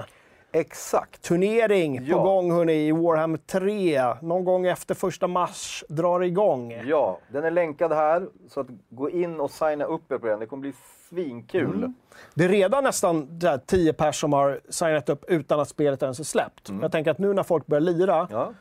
[0.54, 1.22] Exakt.
[1.22, 2.18] Turnering Ja.
[2.18, 4.02] på gång hörni, i Warhammer 3.
[4.22, 6.72] Någon gång efter första mars drar det igång.
[6.86, 8.28] Ja, den är länkad här.
[8.49, 10.39] Så att gå in och signa upp er på den.
[10.39, 10.74] Det kommer bli
[11.10, 11.76] svinkul.
[11.78, 11.93] Mm.
[12.34, 16.20] Det är redan nästan där 10 pers som har signat upp utan att spelet ens
[16.20, 16.70] är släppt.
[16.82, 18.28] Jag tänker att nu när folk börjar lira, Mm.
[18.32, 18.54] Ja,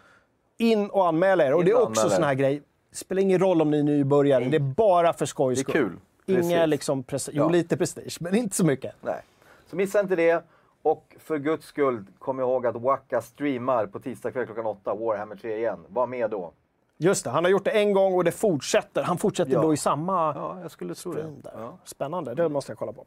[0.59, 1.53] in och anmäla er.
[1.55, 2.62] Och In det är också sån här grej.
[2.91, 5.70] Det spelar ingen roll om ni är nybörjare, det är bara för skojs det är
[5.70, 5.91] skull.
[6.26, 6.43] kul.
[6.45, 7.49] Inga liksom, presti- jo Ja.
[7.49, 8.95] lite prestige, men inte så mycket.
[9.01, 9.22] Nej.
[9.70, 10.45] Så missa inte det.
[10.82, 15.36] Och för guds skull, kom ihåg att Waka streamar på tisdag kväll klockan åtta, Warhammer
[15.36, 15.84] 3 igen.
[15.88, 16.52] Var med då.
[16.98, 19.02] Just det, han har gjort det en gång och det fortsätter.
[19.02, 19.62] Han fortsätter Ja.
[19.62, 21.32] då i samma Ja, jag skulle tro det.
[21.44, 21.78] Ja.
[21.84, 23.06] Spännande, det måste jag kolla på.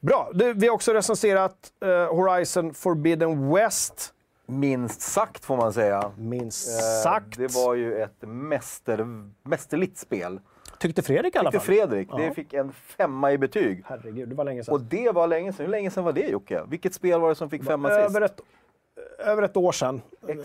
[0.00, 4.10] Bra, du, vi har också recenserat eh, Horizon Forbidden West.
[4.46, 6.12] Minst sagt får man säga.
[6.18, 7.36] Minst Eh, sagt.
[7.38, 9.06] Det var ju ett mäster,
[9.42, 10.40] mästerligt spel.
[10.78, 11.74] Tyckte Fredrik i alla Tyckte fall.
[11.76, 12.08] Fredrik.
[12.10, 12.16] Ja.
[12.16, 13.82] Det fick en femma i betyg.
[13.86, 14.86] Herregud, det var länge Och sedan.
[14.90, 15.66] det var länge sedan.
[15.66, 16.62] Hur länge sedan var det Jocke?
[16.68, 18.40] Vilket spel var det som fick femma Över sist?
[18.40, 20.02] ett, över ett år sedan.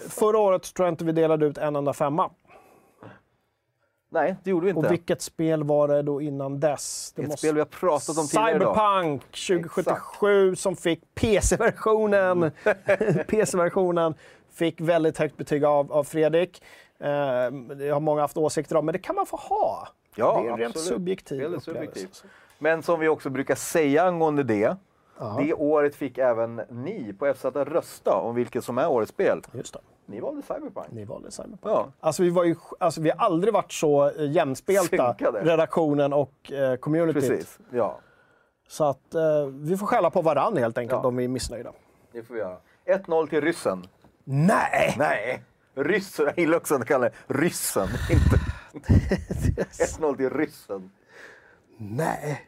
[0.10, 2.30] Förra året tror jag inte vi delade ut en enda femma.
[4.12, 4.88] Nej, det gjorde vi inte.
[4.88, 7.14] Och vilket spel var det då innan dess?
[7.16, 8.52] Det Ett spel vi har pratat om tidigare.
[8.54, 12.52] Cyberpunk 2077 som fick PC-versionen.
[13.28, 14.14] PC-versionen
[14.54, 16.64] fick väldigt högt betyg av, av Fredrik.
[17.00, 17.08] Eh,
[17.76, 19.88] det har många haft åsikter om, men det kan man få ha.
[20.16, 21.94] Ja, det är en rent subjektiv Väldigt upplevelse.
[22.00, 22.24] subjektivt.
[22.60, 24.76] Men som vi också brukar säga angående det.
[25.38, 29.42] Det året fick även ni på FZ att rösta om vilket som är årets spel.
[29.54, 30.88] Just det, Ni valde Cyberpunk.
[30.92, 31.60] ni valde Cyberpunk.
[31.64, 35.40] Ja, Alltså vi, var ju, alltså vi har aldrig varit så eh, jämspelta, Synkade.
[35.44, 37.14] redaktionen och eh, communityt.
[37.30, 37.60] precis.
[37.72, 38.00] Ja,
[38.68, 41.08] Så att eh, vi får skälla på varann helt enkelt Ja.
[41.08, 41.72] om vi är missnöjda.
[42.12, 42.58] det får vi göra.
[42.86, 43.88] 1-0 till ryssen.
[44.24, 44.96] Nej!
[44.98, 45.44] Nej!
[45.76, 47.88] Ryssen, jag gillar också att kalla det ryssen.
[48.12, 48.49] Inte.
[48.88, 50.92] 1-0 till ryssen.
[51.78, 52.46] Nej.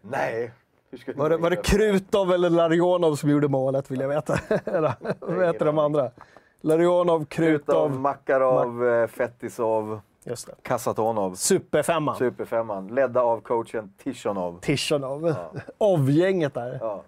[0.00, 0.50] Nej.
[1.14, 4.38] Var det, var det Krutov eller Larionov som gjorde målet vill jag veta.
[5.20, 6.10] Vad heter de andra?
[6.60, 8.00] Larionov, Krutov, Krutov.
[8.00, 10.54] Makarov, eh, Fetisov, Just det.
[10.62, 11.34] Kasatonov.
[11.34, 12.16] Superfemman.
[12.16, 12.88] Superfemman.
[12.88, 14.60] Ledda av coachen Tishonov.
[14.60, 15.34] Tishonov.
[15.78, 16.78] Ov-gänget där.
[16.80, 17.02] Ja.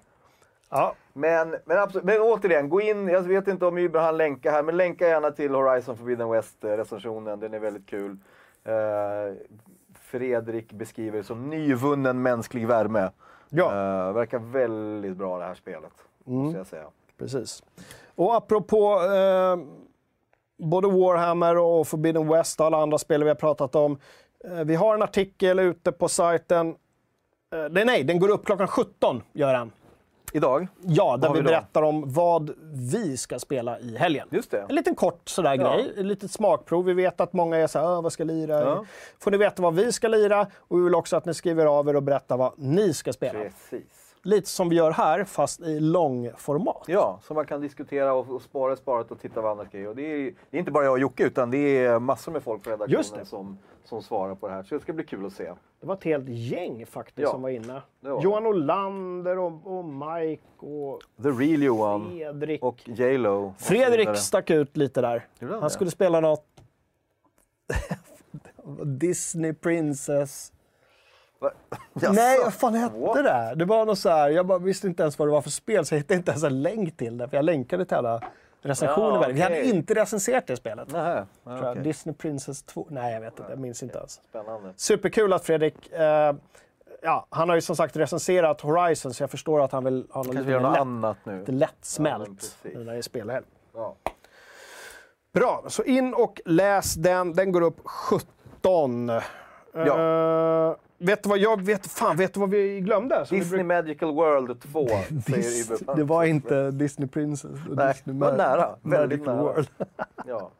[0.71, 0.95] Ja.
[1.13, 3.09] Men, men, absolut, men återigen, gå in.
[3.09, 6.65] Jag vet inte om Uber han länkar här, men länka gärna till Horizon Forbidden West
[6.65, 7.41] eh, recensionen.
[7.41, 8.17] Den är väldigt kul.
[8.65, 9.35] Eh,
[10.01, 13.11] Fredrik beskriver det som nyvunnen mänsklig värme.
[13.49, 13.65] Ja.
[13.67, 15.93] Eh, verkar väldigt bra det här spelet,
[16.25, 16.87] måste jag säga.
[17.19, 17.63] Precis.
[18.15, 19.57] Och apropå eh,
[20.59, 23.99] både Warhammer och Forbidden West och alla andra spel vi har pratat om.
[24.45, 26.69] Eh, vi har en artikel ute på sajten.
[27.53, 29.73] Eh, nej, nej, den går upp klockan 17, gör den.
[30.37, 30.69] Idag?
[30.83, 32.51] Ja, där vi, vi berättar om vad
[32.93, 34.29] vi ska spela i helgen.
[34.31, 34.67] Just det.
[34.69, 35.73] En liten kort sådär Ja.
[35.77, 36.85] grej, ett litet smakprov.
[36.85, 38.61] Vi vet att många är såhär, "Åh, vad ska lira?
[38.61, 38.85] Ja.
[39.19, 41.89] Får ni veta vad vi ska lira och vi vill också att ni skriver av
[41.89, 43.39] er och berättar vad ni ska spela.
[43.39, 44.04] Precis.
[44.27, 46.83] Lite som vi gör här, fast i långformat.
[46.87, 49.95] Ja, så man kan diskutera och, och spara sparat och titta vad andra ska göra.
[49.95, 50.19] Det, är,
[50.51, 53.27] det är inte bara jag och Jocke, utan det är massor med folk på redaktionen
[53.27, 54.63] som, som svarar på det här.
[54.63, 55.53] Så det ska bli kul att se.
[55.81, 57.83] Det var ett helt gäng faktiskt Ja, som var inne.
[58.01, 58.23] var.
[58.23, 62.63] Johan Olander och, och Mike och The Real Johan Fredrik.
[62.63, 63.55] och J Lo.
[63.59, 65.27] Fredrik stack ut lite där.
[65.61, 66.47] Han skulle spela något
[68.85, 70.53] Disney Princess.
[72.13, 73.15] Nej, vad fan hette What?
[73.25, 73.53] det?
[73.57, 75.87] Det var något så här, jag bara visste inte ens vad det var för spel
[75.87, 77.29] så jag hittade inte ens en länk till det.
[77.29, 78.21] För jag länkade till alla
[78.63, 79.23] recensioner.
[79.23, 80.93] Ja, Vi hade inte recenserat det spelet.
[80.93, 81.71] Nähä, jag.
[81.71, 81.83] okej.
[81.83, 82.87] Disney Princess 2.
[82.91, 83.53] Nej, jag vet inte.
[83.53, 84.13] Jag minns inte ens.
[84.31, 84.73] Spännande.
[84.77, 85.93] Superkul att Fredrik...
[85.93, 86.35] Eh,
[87.03, 90.23] ja, han har ju som sagt recenserat Horizon så jag förstår att han vill ha
[90.23, 91.39] något lite något lätt, annat nu.
[91.39, 92.55] lite Ja, lättsmält precis.
[92.75, 93.45] nu när det är spelhelg.
[93.75, 93.95] Ja.
[95.35, 97.33] Bra, så in och läs den.
[97.33, 99.11] Den går upp 17.
[99.11, 99.23] Eh,
[101.07, 101.87] vet du vad jag vet?
[101.87, 103.27] Fan, vet du vad vi glömde?
[103.27, 104.87] Som vi Disney bruk- Magical World 2,
[105.27, 108.77] säger det var inte Disney Princess Nej, Disney var nära.
[108.83, 109.43] Väldigt nära.
[109.43, 109.69] World.
[110.27, 110.51] Ja.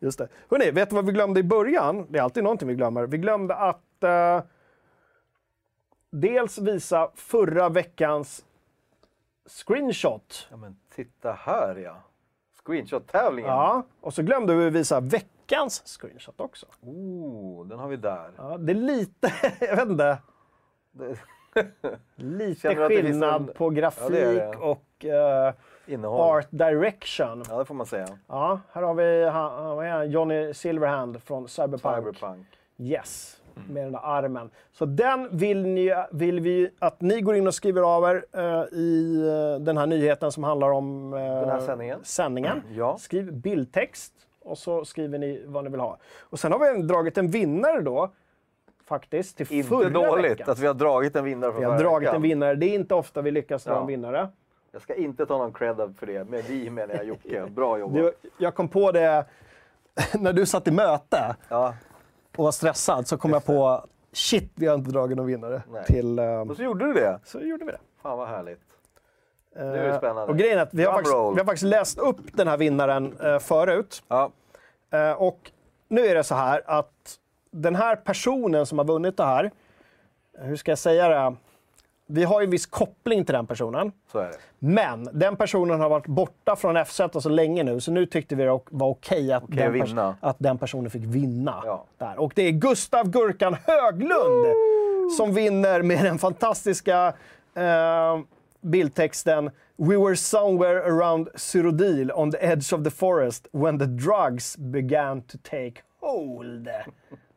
[0.00, 0.28] Just det.
[0.50, 2.06] Hörrni, vet du vad vi glömde i början?
[2.08, 3.06] Det är alltid någonting vi glömmer.
[3.06, 4.42] Vi glömde att eh,
[6.10, 8.44] dels visa förra veckans
[9.46, 10.46] screenshot.
[10.50, 11.96] ja, men titta här ja.
[12.64, 13.50] Screenshot-tävlingen.
[13.50, 15.28] Ja, och så glömde vi visa veckans
[15.84, 16.66] screenshot också.
[16.80, 18.30] Oh, den har vi där.
[18.36, 20.18] Ja, det är lite, jag vet inte,
[20.92, 21.18] Det-
[22.16, 24.56] lite skillnad en- på grafik Ja, det det.
[24.56, 25.04] och
[25.86, 26.20] Innehåll.
[26.20, 27.42] art direction.
[27.48, 28.06] Ja, det får man säga.
[28.28, 30.10] Ja, här har vi han, vad är han?
[30.10, 31.96] Johnny Silverhand från Cyberpunk.
[32.16, 32.46] Cyberpunk.
[32.78, 34.50] Yes, med den där armen.
[34.72, 38.78] Så den vill, ni, vill vi att ni går in och skriver av er eh,
[38.78, 42.00] i eh, den här nyheten som handlar om eh, Den här sändningen.
[42.04, 42.62] sändningen.
[42.70, 42.98] Ja.
[42.98, 44.12] Skriv bildtext
[44.44, 45.98] och så skriver ni vad ni vill ha.
[46.20, 48.10] Och sen har vi dragit en vinnare då,
[48.84, 50.50] faktiskt, till Inte förra dåligt veckan.
[50.50, 52.16] att vi har dragit en vinnare för Vi har förra dragit veckan.
[52.16, 52.54] en vinnare.
[52.54, 53.80] Det är inte ofta vi lyckas dra Ja.
[53.80, 54.28] en vinnare.
[54.72, 57.46] Jag ska inte ta någon cred för det, men vi menar jag Jocke.
[57.50, 57.96] Bra jobbat.
[57.96, 59.24] Du, jag kom på det
[60.18, 61.74] när du satt i möte Ja,
[62.36, 65.62] och var stressad så kom jag på shit, vi har inte dragit någon vinnare.
[65.72, 65.84] Nej.
[65.84, 67.20] Till, eh, och så gjorde du det.
[67.24, 67.78] så gjorde vi det.
[68.02, 68.60] Fan vad härligt.
[69.56, 70.32] Är det spännande.
[70.32, 73.16] Och grejen är att vi har, faktiskt, vi har faktiskt läst upp den här vinnaren
[73.20, 74.02] eh, förut.
[74.08, 74.30] Ja,
[74.94, 75.50] Eh, och
[75.88, 77.18] nu är det så här att
[77.50, 79.50] den här personen som har vunnit det här,
[80.38, 81.36] eh, hur ska jag säga det?
[82.06, 83.92] Vi har ju en viss koppling till den personen.
[84.12, 84.36] så är det.
[84.58, 88.44] Men den personen har varit borta från FZ så länge nu, så nu tyckte vi
[88.44, 91.62] det var okej att, Okej den pers- att den personen fick vinna.
[91.64, 91.84] Ja.
[91.98, 92.20] Där.
[92.20, 94.46] Och det är Gustav Gurkan Höglund
[95.18, 97.06] som vinner med den fantastiska
[97.54, 98.18] eh,
[98.62, 104.56] bildtexten We were somewhere around Cyrodiil on the edge of the forest when the drugs
[104.56, 106.68] began to take hold.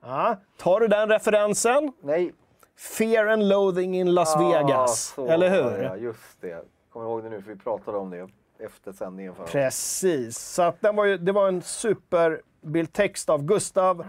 [0.08, 1.92] Ja, tar du den referensen?
[2.02, 2.34] Nej.
[2.78, 5.14] Fear and loathing in Las Vegas.
[5.18, 5.84] Ah, eller hur?
[5.84, 6.66] Ja, just det.
[6.94, 8.28] Kommer ihåg det nu, för vi pratade om det
[8.60, 9.36] efter sändningen.
[9.36, 10.38] För Precis.
[10.38, 14.06] Så att den var ju, det var en superbildtext av Gustav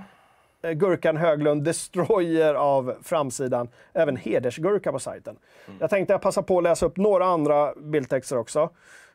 [0.62, 3.68] Gurkan Höglund, Destroyer av framsidan.
[3.92, 5.36] Även hedersgurka på sajten.
[5.80, 8.70] Jag tänkte jag passa på att läsa upp några andra bildtexter också.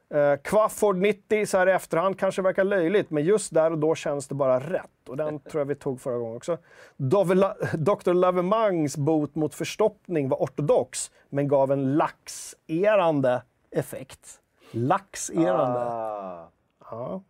[0.10, 3.96] Eh, Quafford 90 så här i efterhand kanske verkar löjligt, men just där och då
[3.96, 5.10] känns det bara rätt.
[5.10, 6.58] Och den tror jag vi tog förra gången också.
[6.98, 8.14] Dove La- Dr.
[8.14, 14.40] Lavemangs bot mot förstoppning var ortodox, men gav en laxerande effekt.
[14.72, 15.80] Laxerande.
[15.80, 16.50] Ah,
[16.92, 17.22] Ja,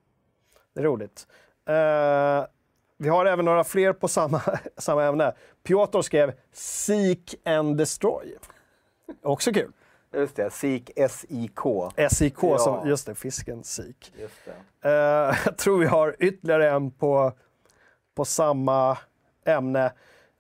[0.73, 1.27] det är roligt.
[1.65, 2.45] Eh,
[3.01, 4.41] vi har även några fler på samma,
[4.77, 5.33] samma ämne.
[5.63, 8.35] Piotr skrev Seek and Destroy.
[9.23, 9.71] Också kul.
[10.13, 11.91] just det, SIK, S-I-K.
[12.11, 12.57] SIK, Ja.
[12.57, 13.63] som, just det, fisken
[14.81, 14.89] det.
[14.89, 17.31] Eh, jag tror vi har ytterligare en på,
[18.15, 18.97] på samma
[19.45, 19.91] ämne.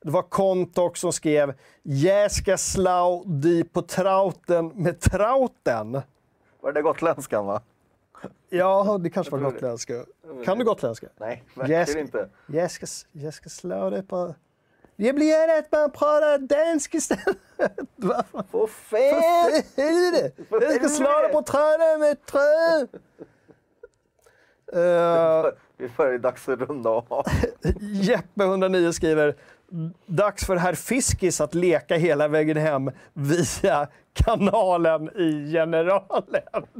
[0.03, 1.53] Det var Kontok som skrev
[1.83, 6.01] “Jag ska slå di på trauten med trauten”.
[6.61, 7.61] Var det gotländskan va?
[8.53, 10.05] Ja, det kanske var gotländska.
[10.45, 11.07] Kan du gotländska?
[11.19, 12.29] Nej, verkligen inte.
[12.47, 14.35] jag, ska, jag ska slå dig på...
[14.95, 17.37] Jag blir att man pratar dansk istället.
[17.95, 18.43] Vad fan?
[18.51, 19.63] För fan!
[19.77, 20.43] helvete!
[20.49, 21.33] För Jag ska slå dig helvete!
[21.33, 22.87] på träden med trä!
[24.75, 27.05] Uh, Vi börjar dags att runda av.
[27.79, 29.35] Jeppe109 skriver
[30.05, 36.43] Dags för herr Fiskis att leka hela vägen hem via kanalen i Generalen.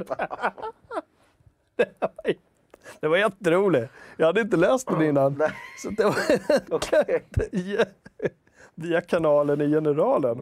[2.99, 3.91] Det var, jätteroligt.
[4.17, 5.33] Jag hade inte läst den innan.
[5.33, 5.51] Nej.
[5.77, 6.15] Så det var
[6.75, 7.25] Okej.
[8.75, 10.39] via kanalen i Generalen.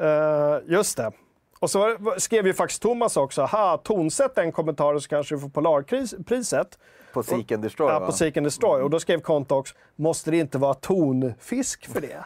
[0.00, 1.12] Eh, just det.
[1.60, 5.48] Och så skrev ju faktiskt Thomas också, ha, tonsätt den kommentaren så kanske du får
[5.48, 6.78] Polarpriset.
[7.12, 8.82] På Seek and Destroy Ja, på Seek and Destroy.
[8.82, 12.24] Och då skrev Contox, måste det inte vara tonfisk för det?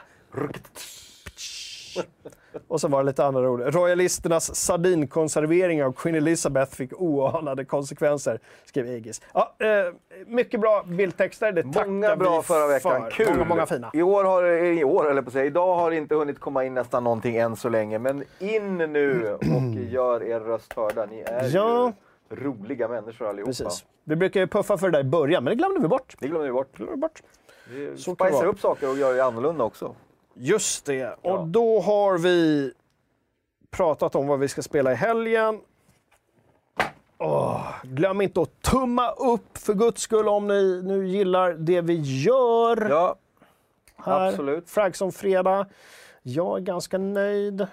[2.69, 3.61] Och så var det lite andra ord.
[3.61, 9.23] Royalisternas sardinkonservering av Queen Elizabeth fick oanade konsekvenser, skrev Egis.
[9.35, 9.95] Ja, eh,
[10.27, 13.03] mycket bra bildtexter, det Många bra förra veckan.
[13.03, 13.11] för.
[13.11, 13.29] Kul!
[13.33, 13.91] Många, många fina.
[13.95, 16.75] I år, har, I år, eller på säga, idag har det inte hunnit komma in
[16.75, 17.99] nästan någonting än så länge.
[17.99, 21.07] Men in nu och gör er röst hörda.
[21.07, 21.93] Ni är Ja.
[22.31, 23.47] ju roliga människor allihopa.
[23.49, 23.85] Precis.
[24.05, 26.17] Vi brukar ju puffa för det där i början, men det glömde vi bort.
[26.21, 26.77] Det glömmer vi bort.
[26.77, 27.23] Glömde vi bort.
[27.71, 29.95] Vi Så det upp saker och gör det annorlunda också.
[30.43, 31.07] Just det.
[31.07, 31.45] Och Ja.
[31.49, 32.73] då har vi
[33.71, 35.61] pratat om vad vi ska spela i helgen.
[37.19, 41.95] Åh, glöm inte att tumma upp för guds skull om ni nu gillar det vi
[42.25, 43.17] gör Ja,
[43.97, 44.29] här.
[44.29, 44.71] absolut.
[44.71, 45.67] Fragson fredag.
[46.23, 47.67] Jag är ganska nöjd.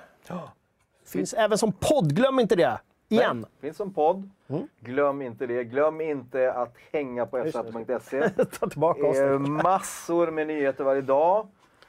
[1.06, 2.80] Finns även som podd, glöm inte det.
[3.10, 3.46] Igen.
[3.62, 4.30] finns som podd.
[4.50, 4.68] Mm.
[4.80, 5.64] Glöm inte det.
[5.64, 8.30] Glöm inte att hänga på f1.se.
[8.60, 9.18] Ta tillbaka oss.
[9.18, 11.48] Eh, massor med nyheter varje dag.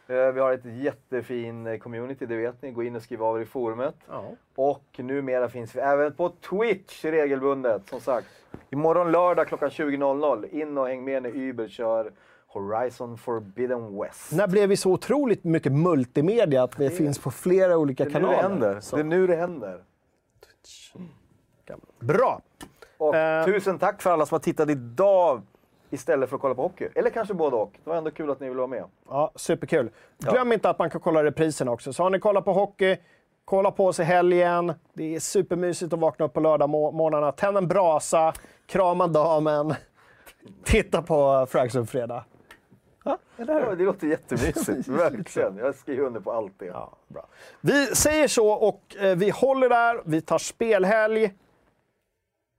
[0.08, 2.70] Eh, Vi har ett jättefin eh, community, det vet ni.
[2.70, 3.94] Gå in och skriv av er i forumet.
[4.08, 4.24] Ja.
[4.54, 8.28] Och numera finns vi även på Twitch regelbundet, som sagt.
[8.70, 10.46] Imorgon lördag klockan 20.00.
[10.50, 12.12] In och häng med när Uber kör
[12.46, 14.32] Horizon Forbidden West.
[14.32, 18.14] När blev vi så otroligt mycket multimedia att det, finns på flera olika det nu
[18.14, 18.42] det kanaler?
[18.42, 18.80] händer.
[18.80, 18.96] Så.
[18.96, 19.82] Det är nu det händer.
[22.00, 22.40] Bra!
[22.98, 23.44] Och Eh.
[23.44, 25.42] tusen tack för alla som har tittat idag
[25.90, 26.88] istället för att kolla på hockey.
[26.94, 27.72] Eller kanske både och.
[27.84, 28.84] Det var ändå kul att ni ville vara med.
[29.08, 29.90] Ja, superkul.
[30.18, 31.92] Glöm inte att man kan kolla reprisen också.
[31.92, 32.96] Så har ni kollat på hockey,
[33.44, 34.72] kolla på oss i helgen.
[34.92, 37.32] Det är supermysigt att vakna upp på lördagmorgnarna.
[37.32, 38.32] Tänd en brasa,
[38.66, 39.74] krama damen,
[40.64, 42.24] titta på Fragson fredag.
[43.04, 45.56] Ja, Ja, det låter jättemysigt, verkligen.
[45.56, 46.66] Jag skriver under på allt det.
[46.66, 47.26] Ja, bra.
[47.60, 50.02] Vi säger så och eh, vi håller där.
[50.04, 51.34] Vi tar spelhelg.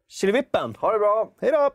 [0.10, 0.76] Killevippen!
[0.80, 1.30] Ha det bra!
[1.42, 1.70] Hej då!